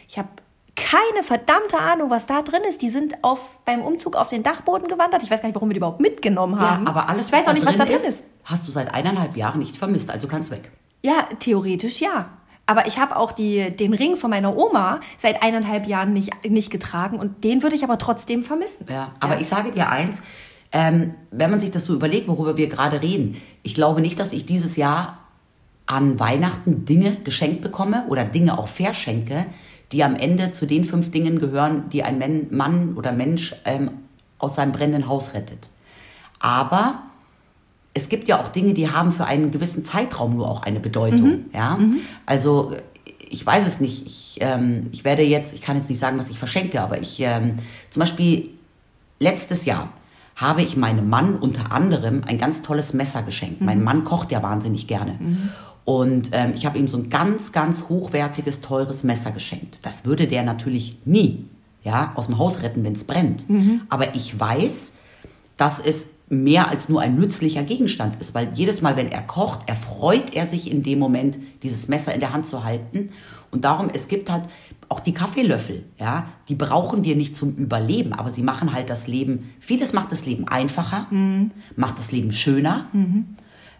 Ich 0.08 0.18
habe 0.18 0.30
keine 0.76 1.24
verdammte 1.24 1.78
Ahnung, 1.80 2.10
was 2.10 2.26
da 2.26 2.42
drin 2.42 2.62
ist. 2.68 2.82
Die 2.82 2.90
sind 2.90 3.24
auf, 3.24 3.40
beim 3.66 3.82
Umzug 3.82 4.16
auf 4.16 4.30
den 4.30 4.42
Dachboden 4.44 4.88
gewandert. 4.88 5.22
Ich 5.24 5.30
weiß 5.32 5.42
gar 5.42 5.48
nicht, 5.48 5.56
warum 5.56 5.70
wir 5.70 5.74
die 5.74 5.78
überhaupt 5.80 6.02
mitgenommen 6.02 6.56
Ja, 6.60 6.72
haben. 6.72 6.88
aber 6.88 7.10
alles, 7.10 7.28
ich 7.28 7.34
weiß 7.34 7.48
auch 7.48 7.54
nicht, 7.54 7.66
was 7.66 7.78
da 7.78 7.86
drin 7.86 7.96
ist. 7.96 8.26
hast 8.44 8.68
du 8.68 8.72
seit 8.72 8.94
eineinhalb 8.94 9.36
Jahren 9.36 9.60
nicht 9.60 9.78
vermisst, 9.78 10.10
also 10.10 10.28
kann's 10.28 10.50
weg. 10.52 10.72
Ja, 11.04 11.28
theoretisch 11.40 12.00
ja. 12.00 12.30
Aber 12.65 12.88
ich 12.88 12.97
habe 12.97 13.17
auch 13.17 13.34
die, 13.34 13.71
den 13.71 13.93
Ring 13.93 14.15
von 14.15 14.30
meiner 14.30 14.56
Oma 14.56 15.02
seit 15.17 15.43
eineinhalb 15.43 15.86
Jahren 15.86 16.13
nicht, 16.13 16.49
nicht 16.49 16.71
getragen 16.71 17.19
und 17.19 17.43
den 17.43 17.62
würde 17.62 17.76
ich 17.76 17.84
aber 17.84 17.97
trotzdem 17.97 18.43
vermissen. 18.43 18.86
Ja, 18.89 19.12
aber 19.19 19.39
ich 19.39 19.47
sage 19.47 19.71
dir 19.71 19.89
eins, 19.89 20.21
ähm, 20.71 21.13
wenn 21.32 21.52
man 21.52 21.60
sich 21.60 21.71
das 21.71 21.86
so 21.86 21.93
überlegt, 21.93 22.28
worüber 22.28 22.56
wir 22.56 22.67
gerade 22.67 23.02
reden, 23.02 23.41
ich 23.63 23.76
glaube 23.76 24.02
nicht, 24.02 24.19
dass 24.19 24.34
ich 24.34 24.45
dieses 24.45 24.76
Jahr 24.78 25.19
an 25.86 26.19
Weihnachten 26.19 26.86
Dinge 26.86 27.17
geschenkt 27.23 27.62
bekomme 27.62 28.06
oder 28.08 28.23
Dinge 28.23 28.58
auch 28.58 28.69
verschenke, 28.69 29.45
die 29.91 30.04
am 30.04 30.15
Ende 30.15 30.52
zu 30.52 30.65
den 30.65 30.86
fünf 30.86 31.12
Dingen 31.12 31.39
gehören, 31.39 31.89
die 31.89 32.04
ein 32.04 32.47
Mann 32.49 32.95
oder 32.95 33.12
Mensch 33.12 33.56
ähm, 33.65 33.91
aus 34.39 34.56
seinem 34.56 34.71
brennenden 34.71 35.08
Haus 35.08 35.34
rettet. 35.34 35.69
Aber 36.39 37.04
es 37.94 38.10
gibt 38.10 38.28
ja 38.28 38.40
auch 38.40 38.50
Dinge, 38.50 38.74
die 38.74 38.90
haben 38.90 39.12
für 39.12 39.26
einen 39.26 39.52
gewissen 39.52 39.84
Zeitraum 39.84 40.36
nur 40.36 40.50
auch 40.50 40.64
eine 40.64 40.80
Bedeutung. 40.80 41.46
Ja? 41.54 41.78
Also 42.26 42.74
ich 43.30 43.46
weiß 43.46 43.66
es 43.66 43.80
nicht. 43.80 44.06
Ich, 44.06 44.38
ähm, 44.42 44.88
ich 44.92 45.04
werde 45.04 45.24
jetzt, 45.24 45.54
ich 45.54 45.62
kann 45.62 45.78
jetzt 45.78 45.90
nicht 45.90 46.00
sagen, 46.00 46.18
was 46.18 46.30
ich 46.30 46.38
verschenke, 46.38 46.82
aber 46.82 47.02
ich 47.02 47.20
ähm, 47.20 47.56
zum 47.90 48.00
Beispiel 48.00 48.50
letztes 49.20 49.66
Jahr 49.66 49.90
habe 50.36 50.64
ich 50.64 50.78
meinem 50.78 51.10
Mann 51.10 51.36
unter 51.36 51.72
anderem 51.72 52.24
ein 52.26 52.38
ganz 52.38 52.64
tolles 52.64 52.94
Messer 52.94 53.22
geschenkt. 53.22 53.62
Mein 53.62 53.84
Mann 53.84 54.04
kocht 54.04 54.32
ja 54.32 54.42
wahnsinnig 54.42 54.88
gerne. 54.88 55.20
Und 55.86 56.30
ähm, 56.32 56.54
ich 56.56 56.66
habe 56.66 56.80
ihm 56.80 56.88
so 56.88 56.98
ein 56.98 57.10
ganz, 57.10 57.52
ganz 57.52 57.84
hochwertiges, 57.90 58.62
teures 58.62 59.04
Messer 59.04 59.32
geschenkt. 59.32 59.80
Das 59.84 60.06
würde 60.06 60.28
der 60.28 60.44
natürlich 60.44 60.98
nie 61.06 61.46
ja, 61.84 62.14
aus 62.16 62.28
dem 62.28 62.38
Haus 62.38 62.62
retten, 62.62 62.84
wenn 62.84 62.94
es 62.94 63.04
brennt. 63.04 63.46
Aber 63.90 64.16
ich 64.16 64.40
weiß, 64.40 64.94
dass 65.58 65.80
es 65.80 66.08
mehr 66.34 66.69
als 66.69 66.89
nur 66.89 67.02
ein 67.02 67.15
nützlicher 67.15 67.63
Gegenstand 67.63 68.19
ist, 68.19 68.34
weil 68.34 68.50
jedes 68.54 68.82
Mal, 68.82 68.98
wenn 68.98 69.12
er 69.12 69.22
kocht, 69.22 69.69
erfreut 69.69 70.34
er 70.34 70.46
sich 70.46 70.69
in 70.69 70.84
dem 70.84 71.00
Moment, 71.00 71.38
dieses 71.62 71.88
Messer 71.88 72.13
in 72.13 72.19
der 72.19 72.34
Hand 72.34 72.48
zu 72.48 72.63
halten. 72.63 73.10
Und 73.52 73.65
darum, 73.65 73.89
es 73.93 74.08
gibt 74.08 74.32
halt 74.32 74.46
auch 74.89 75.00
die 75.00 75.13
Kaffeelöffel, 75.13 75.86
ja, 76.00 76.28
die 76.50 76.56
brauchen 76.56 77.04
wir 77.04 77.15
nicht 77.15 77.36
zum 77.36 77.56
Überleben, 77.56 78.13
aber 78.13 78.30
sie 78.30 78.43
machen 78.43 78.74
halt 78.74 78.89
das 78.89 79.08
Leben, 79.08 79.52
vieles 79.60 79.93
macht 79.93 80.12
das 80.12 80.26
Leben 80.26 80.48
einfacher, 80.48 81.08
macht 81.76 81.98
das 81.98 82.12
Leben 82.12 82.32
schöner, 82.32 82.88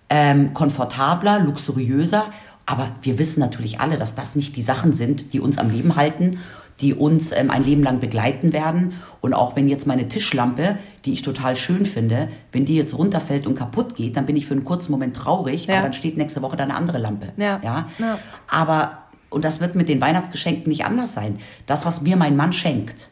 ähm, 0.10 0.54
komfortabler, 0.54 1.40
luxuriöser. 1.40 2.26
Aber 2.66 2.96
wir 3.02 3.20
wissen 3.20 3.42
natürlich 3.42 3.82
alle, 3.82 3.98
dass 3.98 4.16
das 4.16 4.36
nicht 4.36 4.56
die 4.56 4.62
Sachen 4.62 4.94
sind, 4.94 5.34
die 5.34 5.40
uns 5.40 5.58
am 5.58 5.70
Leben 5.70 5.96
halten, 5.96 6.40
die 6.82 6.94
uns 6.94 7.32
ähm, 7.32 7.50
ein 7.52 7.64
Leben 7.64 7.84
lang 7.84 8.00
begleiten 8.00 8.52
werden. 8.54 8.94
Und 9.22 9.34
auch 9.34 9.56
wenn 9.56 9.68
jetzt 9.70 9.86
meine 9.88 10.08
Tischlampe, 10.08 10.78
die 11.06 11.14
ich 11.14 11.22
total 11.22 11.56
schön 11.56 11.86
finde, 11.86 12.30
wenn 12.52 12.66
die 12.66 12.76
jetzt 12.76 12.98
runterfällt 12.98 13.46
und 13.48 13.56
kaputt 13.56 13.96
geht, 13.96 14.18
dann 14.18 14.26
bin 14.26 14.36
ich 14.36 14.46
für 14.46 14.54
einen 14.54 14.64
kurzen 14.66 14.92
Moment 14.92 15.16
traurig, 15.16 15.68
Ja. 15.68 15.76
aber 15.76 15.84
dann 15.84 15.94
steht 15.94 16.18
nächste 16.18 16.42
Woche 16.42 16.58
da 16.58 16.64
eine 16.64 16.76
andere 16.76 16.98
Lampe. 16.98 17.32
Ja. 17.38 17.60
Ja? 17.64 17.88
Ja. 18.00 18.18
Aber, 18.50 18.98
und 19.30 19.46
das 19.46 19.60
wird 19.60 19.76
mit 19.76 19.88
den 19.88 20.02
Weihnachtsgeschenken 20.02 20.70
nicht 20.70 20.86
anders 20.86 21.14
sein. 21.14 21.40
Das, 21.68 21.86
was 21.86 22.02
mir 22.02 22.16
mein 22.18 22.36
Mann 22.36 22.54
schenkt, 22.54 23.10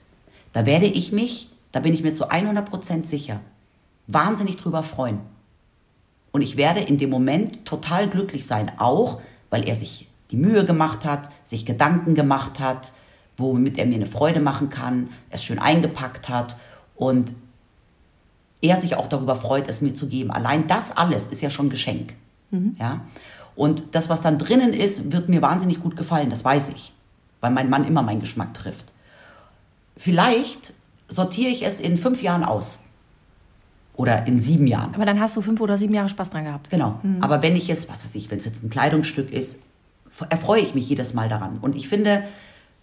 da 0.54 0.65
werde 0.65 0.86
ich 0.88 1.12
mich, 1.12 1.50
da 1.71 1.80
bin 1.80 1.93
ich 1.93 2.04
mir 2.04 2.13
zu 2.13 2.30
100% 2.30 3.06
sicher, 3.06 3.39
wahnsinnig 4.08 4.58
drüber 4.58 4.84
freuen. 4.84 5.19
Und 6.32 6.41
ich 6.41 6.58
werde 6.58 6.80
in 6.82 6.97
dem 6.97 7.10
Moment 7.10 7.65
total 7.65 8.08
glücklich 8.08 8.45
sein, 8.47 8.71
auch 8.78 9.19
weil 9.50 9.67
er 9.67 9.76
sich 9.76 10.08
die 10.32 10.38
Mühe 10.38 10.65
gemacht 10.65 11.04
hat, 11.06 11.30
sich 11.43 11.65
Gedanken 11.65 12.15
gemacht 12.15 12.60
hat, 12.60 12.93
womit 13.38 13.78
er 13.78 13.86
mir 13.86 13.96
eine 13.96 14.06
Freude 14.06 14.39
machen 14.39 14.70
kann, 14.70 15.10
es 15.30 15.44
schön 15.44 15.60
eingepackt 15.60 16.30
hat 16.30 16.58
und 16.96 17.34
er 18.62 18.78
sich 18.78 18.96
auch 18.96 19.08
darüber 19.08 19.36
freut, 19.36 19.67
es 19.67 19.82
mir 19.82 19.94
zu 19.94 20.08
geben. 20.08 20.32
Allein 20.32 20.67
das 20.67 20.96
alles 20.96 21.28
ist 21.28 21.41
ja 21.41 21.50
schon 21.50 21.70
Geschenk. 21.70 22.13
Ja? 22.80 23.02
Und 23.56 23.84
das, 23.91 24.10
was 24.10 24.22
dann 24.22 24.38
drinnen 24.38 24.74
ist, 24.74 25.12
wird 25.12 25.30
mir 25.30 25.41
wahnsinnig 25.41 25.82
gut 25.82 25.96
gefallen, 25.96 26.30
das 26.30 26.46
weiß 26.46 26.70
ich, 26.70 26.94
weil 27.39 27.52
mein 27.52 27.70
Mann 27.70 27.86
immer 27.86 28.02
meinen 28.02 28.20
Geschmack 28.20 28.54
trifft. 28.54 28.91
Vielleicht 29.98 30.74
sortiere 31.08 31.50
ich 31.50 31.65
es 31.65 31.80
in 31.80 31.98
fünf 31.98 32.22
Jahren 32.22 32.44
aus. 32.44 32.80
Oder 33.94 34.26
in 34.26 34.39
sieben 34.39 34.67
Jahren. 34.67 34.96
Aber 34.96 35.06
dann 35.06 35.20
hast 35.20 35.36
du 35.36 35.41
fünf 35.41 35.60
oder 35.60 35.78
sieben 35.78 35.94
Jahre 35.94 36.10
Spaß 36.10 36.30
dran 36.32 36.46
gehabt. 36.46 36.70
Genau. 36.70 37.00
Aber 37.20 37.41
wenn 37.44 37.56
ich 37.56 37.70
es, 37.70 37.89
was 37.89 38.04
weiß 38.04 38.15
ich, 38.15 38.32
wenn 38.32 38.39
es 38.39 38.46
jetzt 38.46 38.63
ein 38.63 38.70
Kleidungsstück 38.70 39.32
ist, 39.32 39.60
erfreue 40.30 40.62
ich 40.62 40.74
mich 40.74 40.89
jedes 40.89 41.13
Mal 41.13 41.30
daran. 41.30 41.60
Und 41.62 41.76
ich 41.76 41.88
finde, 41.88 42.24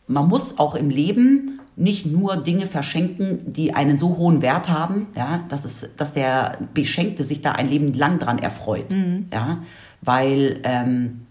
man 0.09 0.29
muss 0.29 0.59
auch 0.59 0.75
im 0.75 0.91
Leben 0.91 1.61
nicht 1.77 2.07
nur 2.07 2.37
Dinge 2.37 2.67
verschenken, 2.67 3.53
die 3.53 3.75
einen 3.75 3.97
so 3.97 4.17
hohen 4.17 4.43
Wert 4.43 4.69
haben, 4.69 5.07
ja, 5.15 5.45
dass, 5.49 5.65
es, 5.65 5.89
dass 5.97 6.13
der 6.13 6.59
Beschenkte 6.75 7.23
sich 7.23 7.41
da 7.41 7.53
ein 7.53 7.69
Leben 7.69 7.95
lang 7.95 8.19
dran 8.19 8.39
erfreut. 8.39 8.93
Ja, 9.33 9.63
weil 10.01 10.61
ähm, 10.65 11.27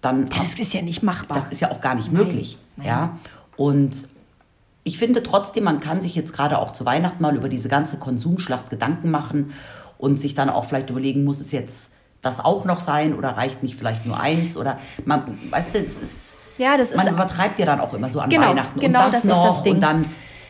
dann. 0.00 0.28
Das 0.28 0.54
ist 0.58 0.72
ja 0.72 0.82
nicht 0.82 1.02
machbar. 1.02 1.36
Das 1.36 1.48
ist 1.48 1.60
ja 1.60 1.70
auch 1.70 1.80
gar 1.80 1.94
nicht 1.94 2.10
möglich. 2.10 2.58
Ja? 2.82 3.18
Und 3.56 4.08
ich 4.84 4.98
finde 4.98 5.22
trotzdem, 5.22 5.64
man 5.64 5.80
kann 5.80 6.00
sich 6.00 6.14
jetzt 6.14 6.32
gerade 6.32 6.58
auch 6.58 6.72
zu 6.72 6.84
Weihnachten 6.84 7.22
mal 7.22 7.36
über 7.36 7.48
diese 7.48 7.68
ganze 7.68 7.98
Konsumschlacht 7.98 8.70
Gedanken 8.70 9.10
machen 9.10 9.52
und 9.98 10.20
sich 10.20 10.34
dann 10.34 10.50
auch 10.50 10.64
vielleicht 10.64 10.90
überlegen, 10.90 11.24
muss 11.24 11.40
es 11.40 11.52
jetzt 11.52 11.90
das 12.20 12.40
auch 12.40 12.64
noch 12.64 12.80
sein 12.80 13.14
oder 13.14 13.30
reicht 13.30 13.62
nicht 13.62 13.76
vielleicht 13.76 14.06
nur 14.06 14.18
eins 14.18 14.56
oder 14.56 14.78
man, 15.04 15.24
weißt 15.50 15.74
du, 15.74 15.78
es 15.78 15.98
ist, 15.98 16.31
Ja, 16.58 16.76
das 16.76 16.90
ist- 16.92 16.96
man 16.96 17.08
übertreibt 17.14 17.58
ja 17.58 17.66
dann 17.66 17.80
auch 17.80 17.92
immer 17.94 18.08
so 18.08 18.20
an 18.20 18.30
Genau, 18.30 18.48
Weihnachten 18.48 18.78
genau, 18.80 18.98
und 19.00 19.04
das, 19.06 19.22
das 19.22 19.24
ist 19.24 19.30
noch 19.30 19.44
das 19.46 19.62
Ding. 19.62 19.74
und 19.74 19.80
dann 19.80 20.04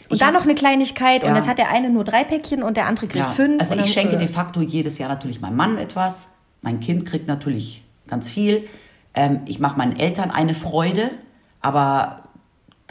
und 0.09 0.21
dann 0.21 0.35
noch 0.35 0.43
eine 0.43 0.55
Kleinigkeit 0.55 1.23
und 1.25 1.31
Ja. 1.31 1.37
jetzt 1.37 1.49
hat 1.49 1.57
der 1.57 1.71
eine 1.71 1.89
nur 1.89 2.05
drei 2.05 2.23
Päckchen 2.25 2.63
und 2.63 2.77
der 2.77 2.87
andere 2.87 3.07
kriegt 3.07 3.25
ja, 3.25 3.31
fünf. 3.31 3.61
Also 3.63 3.75
und 3.75 3.81
ich 3.81 3.93
schenke 3.93 4.17
äh, 4.17 4.19
de 4.19 4.29
facto 4.29 4.61
jedes 4.61 4.99
Jahr 4.99 5.09
natürlich 5.09 5.41
meinem 5.41 5.57
Mann 5.57 5.79
etwas. 5.79 6.29
Mein 6.61 6.81
Kind 6.81 7.07
kriegt 7.07 7.29
natürlich 7.29 7.83
ganz 8.09 8.29
viel. 8.29 8.69
Ähm, 9.15 9.41
ich 9.47 9.59
mache 9.59 9.79
meinen 9.79 9.99
Eltern 9.99 10.31
eine 10.31 10.55
Freude, 10.55 11.11
aber 11.63 12.25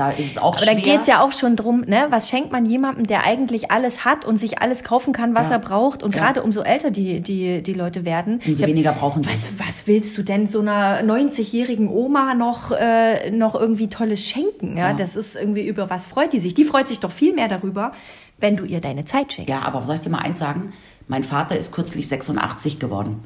da 0.01 0.09
ist 0.11 0.31
es 0.31 0.37
auch 0.37 0.55
Aber 0.55 0.63
schwer. 0.65 0.75
da 0.75 0.81
geht's 0.81 1.07
ja 1.07 1.21
auch 1.23 1.31
schon 1.31 1.55
drum, 1.55 1.81
ne? 1.81 2.07
Was 2.09 2.29
schenkt 2.29 2.51
man 2.51 2.65
jemandem, 2.65 3.05
der 3.07 3.23
eigentlich 3.23 3.71
alles 3.71 4.03
hat 4.05 4.25
und 4.25 4.37
sich 4.37 4.61
alles 4.61 4.83
kaufen 4.83 5.13
kann, 5.13 5.35
was 5.35 5.49
Ja. 5.49 5.55
er 5.55 5.59
braucht? 5.59 6.03
Und 6.03 6.15
Ja. 6.15 6.21
gerade 6.21 6.43
umso 6.43 6.61
älter 6.61 6.91
die, 6.91 7.21
die, 7.21 7.61
die 7.61 7.73
Leute 7.73 8.03
werden. 8.05 8.41
Umso 8.45 8.63
hab- 8.63 8.69
weniger 8.69 8.91
brauchen 8.93 9.23
sie. 9.23 9.29
Was, 9.29 9.51
was 9.57 9.87
willst 9.87 10.17
du 10.17 10.23
denn 10.23 10.47
so 10.47 10.59
einer 10.61 11.01
90-jährigen 11.03 11.87
Oma 11.89 12.33
noch, 12.33 12.71
äh, 12.71 13.31
noch 13.31 13.55
irgendwie 13.55 13.87
Tolles 13.87 14.25
schenken? 14.25 14.77
Ja? 14.77 14.89
Ja. 14.89 14.93
Das 14.95 15.15
ist 15.15 15.35
irgendwie, 15.35 15.67
über 15.67 15.89
was 15.89 16.05
freut 16.05 16.33
die 16.33 16.39
sich? 16.39 16.53
Die 16.53 16.63
freut 16.65 16.87
sich 16.87 16.99
doch 16.99 17.11
viel 17.11 17.33
mehr 17.33 17.47
darüber, 17.47 17.91
wenn 18.39 18.57
du 18.57 18.65
ihr 18.65 18.79
deine 18.79 19.05
Zeit 19.05 19.33
schenkst. 19.33 19.49
Ja, 19.49 19.61
aber 19.63 19.81
soll 19.83 19.95
ich 19.95 20.01
dir 20.01 20.09
mal 20.09 20.19
eins 20.19 20.39
sagen? 20.39 20.73
Mein 21.07 21.23
Vater 21.23 21.55
ist 21.57 21.71
kürzlich 21.73 22.07
86 22.07 22.79
geworden. 22.79 23.23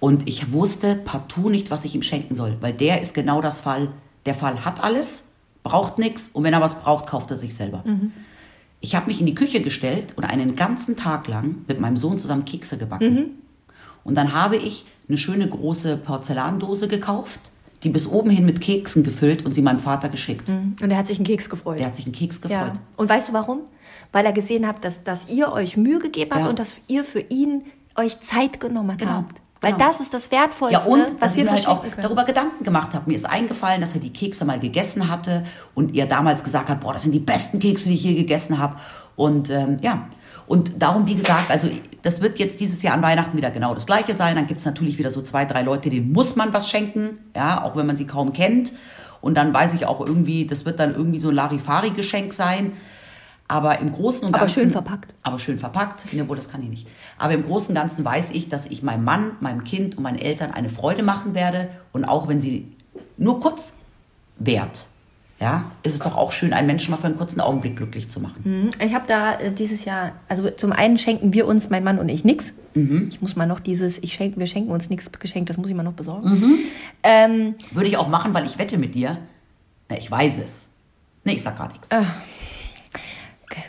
Und 0.00 0.28
ich 0.28 0.52
wusste 0.52 0.94
partout 0.94 1.50
nicht, 1.50 1.70
was 1.70 1.84
ich 1.84 1.94
ihm 1.94 2.02
schenken 2.02 2.34
soll. 2.34 2.56
Weil 2.60 2.72
der 2.72 3.00
ist 3.00 3.14
genau 3.14 3.40
das 3.40 3.60
Fall. 3.60 3.88
Der 4.26 4.34
Fall 4.34 4.64
hat 4.64 4.84
alles, 4.84 5.27
braucht 5.62 5.98
nichts. 5.98 6.28
Und 6.32 6.44
wenn 6.44 6.52
er 6.52 6.60
was 6.60 6.74
braucht, 6.80 7.06
kauft 7.06 7.30
er 7.30 7.36
sich 7.36 7.54
selber. 7.54 7.84
Ich 8.80 8.94
habe 8.94 9.06
mich 9.06 9.20
in 9.20 9.26
die 9.26 9.34
Küche 9.34 9.60
gestellt 9.60 10.14
und 10.16 10.24
einen 10.24 10.54
ganzen 10.56 10.96
Tag 10.96 11.26
lang 11.28 11.64
mit 11.66 11.80
meinem 11.80 11.96
Sohn 11.96 12.18
zusammen 12.18 12.44
Kekse 12.44 12.78
gebacken. 12.78 13.14
Mhm. 13.14 13.24
Und 14.04 14.14
dann 14.14 14.32
habe 14.32 14.56
ich 14.56 14.86
eine 15.08 15.18
schöne 15.18 15.48
große 15.48 15.96
Porzellandose 15.96 16.88
gekauft, 16.88 17.40
die 17.82 17.88
bis 17.88 18.06
oben 18.06 18.30
hin 18.30 18.44
mit 18.44 18.60
Keksen 18.60 19.02
gefüllt 19.04 19.44
und 19.44 19.52
sie 19.52 19.62
meinem 19.62 19.80
Vater 19.80 20.08
geschickt. 20.08 20.48
Und 20.48 20.90
er 20.90 20.96
hat 20.96 21.06
sich 21.06 21.18
einen 21.18 21.26
Keks 21.26 21.48
gefreut. 21.50 21.78
Der 21.78 21.86
hat 21.86 21.96
sich 21.96 22.06
einen 22.06 22.14
Keks 22.14 22.40
ja. 22.48 22.64
gefreut. 22.64 22.80
Und 22.96 23.08
weißt 23.08 23.28
du 23.28 23.32
warum? 23.32 23.60
Weil 24.12 24.24
er 24.26 24.32
gesehen 24.32 24.66
hat, 24.66 24.84
dass, 24.84 25.02
dass 25.04 25.28
ihr 25.28 25.52
euch 25.52 25.76
Mühe 25.76 25.98
gegeben 25.98 26.30
habt 26.32 26.42
Ja. 26.44 26.48
und 26.50 26.58
dass 26.58 26.76
ihr 26.88 27.04
für 27.04 27.20
ihn 27.20 27.62
euch 27.96 28.20
Zeit 28.20 28.60
genommen 28.60 28.96
Genau, 28.96 29.12
habt. 29.12 29.40
Weil 29.60 29.72
genau. 29.72 29.86
das 29.86 30.00
ist 30.00 30.14
das 30.14 30.30
Wertvollste, 30.30 30.78
Ja, 30.78 30.86
und 30.86 31.20
was 31.20 31.34
wir 31.34 31.44
ich 31.44 31.50
mir 31.50 31.56
halt 31.56 31.66
auch 31.66 31.82
können. 31.82 31.94
darüber 32.00 32.24
Gedanken 32.24 32.62
gemacht 32.62 32.94
habe. 32.94 33.10
Mir 33.10 33.16
ist 33.16 33.28
eingefallen, 33.28 33.80
dass 33.80 33.92
er 33.92 34.00
die 34.00 34.12
Kekse 34.12 34.44
mal 34.44 34.60
gegessen 34.60 35.08
hatte 35.08 35.44
und 35.74 35.94
ihr 35.94 36.06
damals 36.06 36.44
gesagt 36.44 36.68
hat, 36.68 36.80
boah, 36.80 36.92
das 36.92 37.02
sind 37.02 37.12
die 37.12 37.18
besten 37.18 37.58
Kekse, 37.58 37.88
die 37.88 37.94
ich 37.94 38.04
je 38.04 38.14
gegessen 38.14 38.58
habe. 38.58 38.76
Und 39.16 39.50
ähm, 39.50 39.78
ja, 39.80 40.06
und 40.46 40.80
darum, 40.80 41.06
wie 41.06 41.14
gesagt, 41.14 41.50
also 41.50 41.68
das 42.02 42.20
wird 42.22 42.38
jetzt 42.38 42.60
dieses 42.60 42.82
Jahr 42.82 42.94
an 42.94 43.02
Weihnachten 43.02 43.36
wieder 43.36 43.50
genau 43.50 43.74
das 43.74 43.84
Gleiche 43.84 44.14
sein. 44.14 44.36
Dann 44.36 44.46
gibt 44.46 44.60
es 44.60 44.66
natürlich 44.66 44.96
wieder 44.96 45.10
so 45.10 45.20
zwei, 45.20 45.44
drei 45.44 45.62
Leute, 45.62 45.90
denen 45.90 46.12
muss 46.12 46.36
man 46.36 46.54
was 46.54 46.70
schenken, 46.70 47.18
ja, 47.36 47.62
auch 47.62 47.76
wenn 47.76 47.86
man 47.86 47.96
sie 47.96 48.06
kaum 48.06 48.32
kennt. 48.32 48.72
Und 49.20 49.34
dann 49.34 49.52
weiß 49.52 49.74
ich 49.74 49.86
auch 49.86 50.00
irgendwie, 50.00 50.46
das 50.46 50.64
wird 50.64 50.78
dann 50.78 50.94
irgendwie 50.94 51.18
so 51.18 51.28
ein 51.28 51.34
Larifari-Geschenk 51.34 52.32
sein. 52.32 52.72
Aber 53.50 53.78
im 53.78 53.92
Großen 53.92 54.26
und 54.28 54.34
Aber 54.34 54.40
Ganzen. 54.40 54.60
schön 54.60 54.70
verpackt. 54.70 55.12
Aber 55.22 55.38
schön 55.38 55.58
verpackt. 55.58 56.12
Ne, 56.12 56.28
wohl, 56.28 56.36
das 56.36 56.50
kann 56.50 56.62
ich 56.62 56.68
nicht. 56.68 56.86
Aber 57.16 57.32
im 57.32 57.44
Großen 57.44 57.70
und 57.70 57.74
Ganzen 57.74 58.04
weiß 58.04 58.30
ich, 58.32 58.50
dass 58.50 58.66
ich 58.66 58.82
meinem 58.82 59.04
Mann, 59.04 59.32
meinem 59.40 59.64
Kind 59.64 59.96
und 59.96 60.02
meinen 60.02 60.18
Eltern 60.18 60.50
eine 60.50 60.68
Freude 60.68 61.02
machen 61.02 61.34
werde. 61.34 61.68
Und 61.92 62.04
auch 62.04 62.28
wenn 62.28 62.40
sie 62.40 62.70
nur 63.16 63.40
kurz 63.40 63.72
währt, 64.38 64.84
ja, 65.40 65.70
ist 65.82 65.94
es 65.94 66.00
doch 66.00 66.16
auch 66.16 66.32
schön, 66.32 66.52
einen 66.52 66.66
Menschen 66.66 66.90
mal 66.90 66.96
für 66.96 67.06
einen 67.06 67.16
kurzen 67.16 67.40
Augenblick 67.40 67.76
glücklich 67.76 68.08
zu 68.08 68.20
machen. 68.20 68.70
Ich 68.84 68.92
habe 68.92 69.04
da 69.06 69.34
äh, 69.34 69.52
dieses 69.52 69.84
Jahr, 69.84 70.12
also 70.28 70.50
zum 70.50 70.72
einen 70.72 70.98
schenken 70.98 71.32
wir 71.32 71.46
uns, 71.46 71.70
mein 71.70 71.84
Mann 71.84 71.98
und 72.00 72.08
ich, 72.08 72.24
nichts. 72.24 72.54
Mhm. 72.74 73.06
Ich 73.10 73.20
muss 73.20 73.36
mal 73.36 73.46
noch 73.46 73.60
dieses, 73.60 73.98
ich 73.98 74.12
schenk, 74.14 74.36
wir 74.36 74.46
schenken 74.48 74.70
uns 74.72 74.90
nichts 74.90 75.10
geschenkt, 75.12 75.48
das 75.48 75.56
muss 75.56 75.68
ich 75.68 75.76
mal 75.76 75.84
noch 75.84 75.92
besorgen. 75.92 76.28
Mhm. 76.28 76.58
Ähm, 77.04 77.54
Würde 77.70 77.88
ich 77.88 77.96
auch 77.96 78.08
machen, 78.08 78.34
weil 78.34 78.46
ich 78.46 78.58
wette 78.58 78.78
mit 78.78 78.96
dir. 78.96 79.16
Na, 79.88 79.96
ich 79.96 80.10
weiß 80.10 80.38
es. 80.38 80.66
Nee, 81.22 81.34
ich 81.34 81.42
sag 81.42 81.56
gar 81.56 81.68
nichts. 81.68 81.88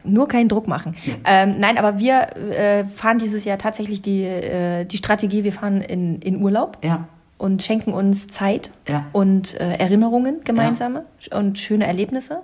Nur 0.03 0.27
keinen 0.27 0.49
Druck 0.49 0.67
machen. 0.67 0.95
Ähm, 1.25 1.55
nein, 1.59 1.77
aber 1.77 1.99
wir 1.99 2.35
äh, 2.51 2.85
fahren 2.85 3.17
dieses 3.19 3.45
Jahr 3.45 3.57
tatsächlich 3.57 4.01
die, 4.01 4.23
äh, 4.23 4.85
die 4.85 4.97
Strategie, 4.97 5.43
wir 5.43 5.53
fahren 5.53 5.81
in, 5.81 6.21
in 6.21 6.41
Urlaub. 6.41 6.77
Ja. 6.83 7.07
und 7.37 7.63
schenken 7.63 7.93
uns 7.93 8.27
Zeit 8.27 8.69
Ja. 8.85 9.05
und 9.13 9.57
äh, 9.61 9.75
Erinnerungen 9.77 10.41
gemeinsame 10.43 11.05
und 11.31 11.57
schöne 11.57 11.87
Erlebnisse. 11.87 12.41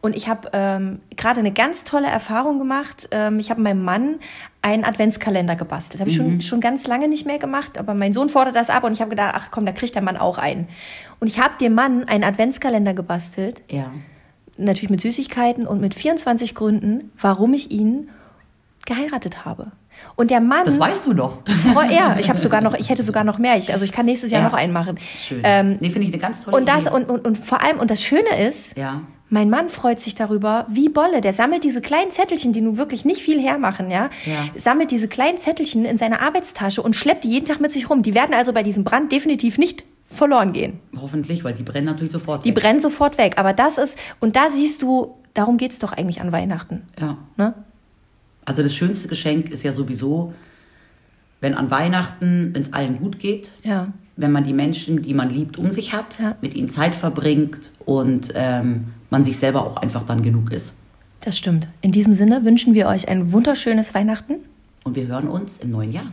Und 0.00 0.14
ich 0.14 0.28
habe 0.28 0.50
ähm, 0.52 1.00
gerade 1.16 1.40
eine 1.40 1.50
ganz 1.50 1.82
tolle 1.82 2.06
Erfahrung 2.06 2.60
gemacht. 2.60 3.08
Ähm, 3.10 3.40
ich 3.40 3.50
habe 3.50 3.60
meinem 3.60 3.82
Mann 3.82 4.20
einen 4.62 4.84
Adventskalender 4.84 5.56
gebastelt. 5.56 5.98
Habe 6.00 6.10
ich 6.10 6.18
Mhm. 6.20 6.30
schon, 6.34 6.40
schon 6.42 6.60
ganz 6.60 6.86
lange 6.86 7.08
nicht 7.08 7.26
mehr 7.26 7.38
gemacht, 7.40 7.78
aber 7.78 7.94
mein 7.94 8.12
Sohn 8.12 8.28
fordert 8.28 8.54
das 8.54 8.70
ab 8.70 8.84
und 8.84 8.92
ich 8.92 9.00
habe 9.00 9.10
gedacht, 9.10 9.32
ach 9.36 9.50
komm, 9.50 9.66
da 9.66 9.72
kriegt 9.72 9.96
der 9.96 10.02
Mann 10.02 10.16
auch 10.16 10.38
einen. 10.38 10.68
Und 11.18 11.26
ich 11.26 11.40
habe 11.40 11.54
dem 11.60 11.74
Mann 11.74 12.04
einen 12.06 12.22
Adventskalender 12.22 12.94
gebastelt, 12.94 13.62
Ja. 13.68 13.90
Natürlich 14.58 14.90
mit 14.90 15.00
Süßigkeiten 15.00 15.66
und 15.66 15.80
mit 15.80 15.94
24 15.94 16.54
Gründen, 16.54 17.10
warum 17.20 17.54
ich 17.54 17.70
ihn 17.70 18.08
geheiratet 18.86 19.44
habe. 19.44 19.68
Und 20.16 20.30
der 20.30 20.40
Mann 20.40 20.64
Das 20.64 20.78
weißt 20.78 21.06
du 21.06 21.12
doch. 21.14 21.38
Freu- 21.72 21.90
ja, 21.90 22.16
ich 22.20 22.28
habe 22.28 22.38
sogar 22.38 22.60
noch, 22.60 22.74
ich 22.74 22.88
hätte 22.88 23.02
sogar 23.02 23.24
noch 23.24 23.38
mehr. 23.38 23.56
Ich, 23.56 23.72
also 23.72 23.84
ich 23.84 23.90
kann 23.92 24.06
nächstes 24.06 24.30
Jahr 24.30 24.42
Ja. 24.42 24.48
noch 24.48 24.56
einen 24.56 24.72
machen. 24.72 24.98
Schön. 25.18 25.40
Ähm, 25.42 25.76
nee, 25.80 25.90
finde 25.90 26.06
ich 26.06 26.12
eine 26.12 26.22
ganz 26.22 26.42
tolle 26.44 26.56
und 26.56 26.68
das 26.68 26.86
Idee. 26.86 26.94
und, 26.94 27.10
und, 27.10 27.26
und 27.26 27.38
vor 27.38 27.62
allem 27.62 27.78
und 27.80 27.90
das 27.90 28.02
Schöne 28.02 28.38
ist, 28.48 28.76
Ja. 28.78 29.00
mein 29.28 29.50
Mann 29.50 29.68
freut 29.68 29.98
sich 30.00 30.14
darüber, 30.14 30.66
wie 30.68 30.88
Bolle. 30.88 31.20
Der 31.20 31.32
sammelt 31.32 31.64
diese 31.64 31.80
kleinen 31.80 32.12
Zettelchen, 32.12 32.52
die 32.52 32.60
nun 32.60 32.76
wirklich 32.76 33.04
nicht 33.04 33.22
viel 33.22 33.40
hermachen, 33.42 33.90
ja, 33.90 34.08
Ja. 34.24 34.60
sammelt 34.60 34.92
diese 34.92 35.08
kleinen 35.08 35.40
Zettelchen 35.40 35.84
in 35.84 35.98
seine 35.98 36.20
Arbeitstasche 36.22 36.80
und 36.80 36.94
schleppt 36.94 37.24
die 37.24 37.28
jeden 37.30 37.46
Tag 37.46 37.60
mit 37.60 37.72
sich 37.72 37.90
rum. 37.90 38.02
Die 38.02 38.14
werden 38.14 38.34
also 38.34 38.52
bei 38.52 38.62
diesem 38.62 38.84
Brand 38.84 39.10
definitiv 39.10 39.58
nicht 39.58 39.84
verloren 40.08 40.52
gehen. 40.52 40.80
Hoffentlich, 40.96 41.44
weil 41.44 41.54
die 41.54 41.62
brennen 41.62 41.86
natürlich 41.86 42.12
sofort. 42.12 42.44
Die 42.44 42.48
weg. 42.50 42.56
brennen 42.56 42.80
sofort 42.80 43.18
weg. 43.18 43.34
Aber 43.36 43.52
das 43.52 43.78
ist 43.78 43.96
und 44.20 44.34
da 44.36 44.48
siehst 44.50 44.82
du, 44.82 45.14
darum 45.34 45.56
geht's 45.58 45.78
doch 45.78 45.92
eigentlich 45.92 46.20
an 46.20 46.32
Weihnachten. 46.32 46.82
Ja. 46.98 47.18
Ne? 47.36 47.54
Also 48.44 48.62
das 48.62 48.74
schönste 48.74 49.08
Geschenk 49.08 49.50
ist 49.50 49.62
ja 49.62 49.72
sowieso, 49.72 50.32
wenn 51.40 51.54
an 51.54 51.70
Weihnachten, 51.70 52.50
wenn 52.54 52.62
es 52.62 52.72
allen 52.72 52.98
gut 52.98 53.18
geht, 53.20 53.52
Ja. 53.62 53.92
wenn 54.16 54.32
man 54.32 54.44
die 54.44 54.54
Menschen, 54.54 55.02
die 55.02 55.14
man 55.14 55.30
liebt, 55.30 55.58
um 55.58 55.70
sich 55.70 55.92
hat, 55.92 56.18
Ja. 56.18 56.36
mit 56.40 56.54
ihnen 56.54 56.68
Zeit 56.68 56.94
verbringt 56.94 57.72
und 57.84 58.32
ähm, 58.34 58.86
man 59.10 59.22
sich 59.22 59.38
selber 59.38 59.64
auch 59.64 59.76
einfach 59.76 60.04
dann 60.04 60.22
genug 60.22 60.50
ist. 60.52 60.74
Das 61.20 61.36
stimmt. 61.36 61.68
In 61.82 61.92
diesem 61.92 62.14
Sinne 62.14 62.44
wünschen 62.44 62.74
wir 62.74 62.86
euch 62.88 63.08
ein 63.08 63.32
wunderschönes 63.32 63.94
Weihnachten. 63.94 64.36
Und 64.84 64.96
wir 64.96 65.06
hören 65.06 65.28
uns 65.28 65.58
im 65.58 65.70
neuen 65.70 65.92
Jahr. 65.92 66.06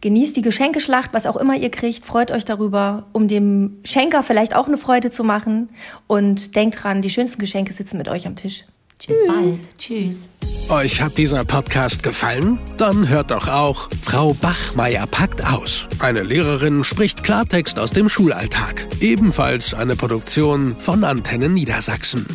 Genießt 0.00 0.36
die 0.36 0.42
Geschenkeschlacht, 0.42 1.12
was 1.12 1.26
auch 1.26 1.36
immer 1.36 1.56
ihr 1.56 1.70
kriegt. 1.70 2.04
Freut 2.04 2.30
euch 2.30 2.44
darüber, 2.44 3.06
um 3.12 3.28
dem 3.28 3.78
Schenker 3.84 4.22
vielleicht 4.22 4.54
auch 4.54 4.68
eine 4.68 4.78
Freude 4.78 5.10
zu 5.10 5.24
machen. 5.24 5.70
Und 6.06 6.54
denkt 6.54 6.82
dran, 6.82 7.02
die 7.02 7.10
schönsten 7.10 7.38
Geschenke 7.38 7.72
sitzen 7.72 7.98
mit 7.98 8.08
euch 8.08 8.26
am 8.26 8.36
Tisch. 8.36 8.64
Bis 9.06 9.18
bald. 9.26 9.78
Tschüss. 9.78 10.28
Euch 10.70 11.00
hat 11.00 11.18
dieser 11.18 11.44
Podcast 11.44 12.02
gefallen? 12.02 12.58
Dann 12.78 13.08
hört 13.08 13.30
doch 13.30 13.46
auch 13.46 13.88
Frau 14.02 14.32
Bachmeier 14.32 15.06
packt 15.06 15.44
aus. 15.44 15.86
Eine 15.98 16.22
Lehrerin 16.22 16.82
spricht 16.82 17.22
Klartext 17.22 17.78
aus 17.78 17.90
dem 17.90 18.08
Schulalltag. 18.08 18.86
Ebenfalls 19.00 19.74
eine 19.74 19.96
Produktion 19.96 20.76
von 20.78 21.04
Antennen 21.04 21.54
Niedersachsen. 21.54 22.26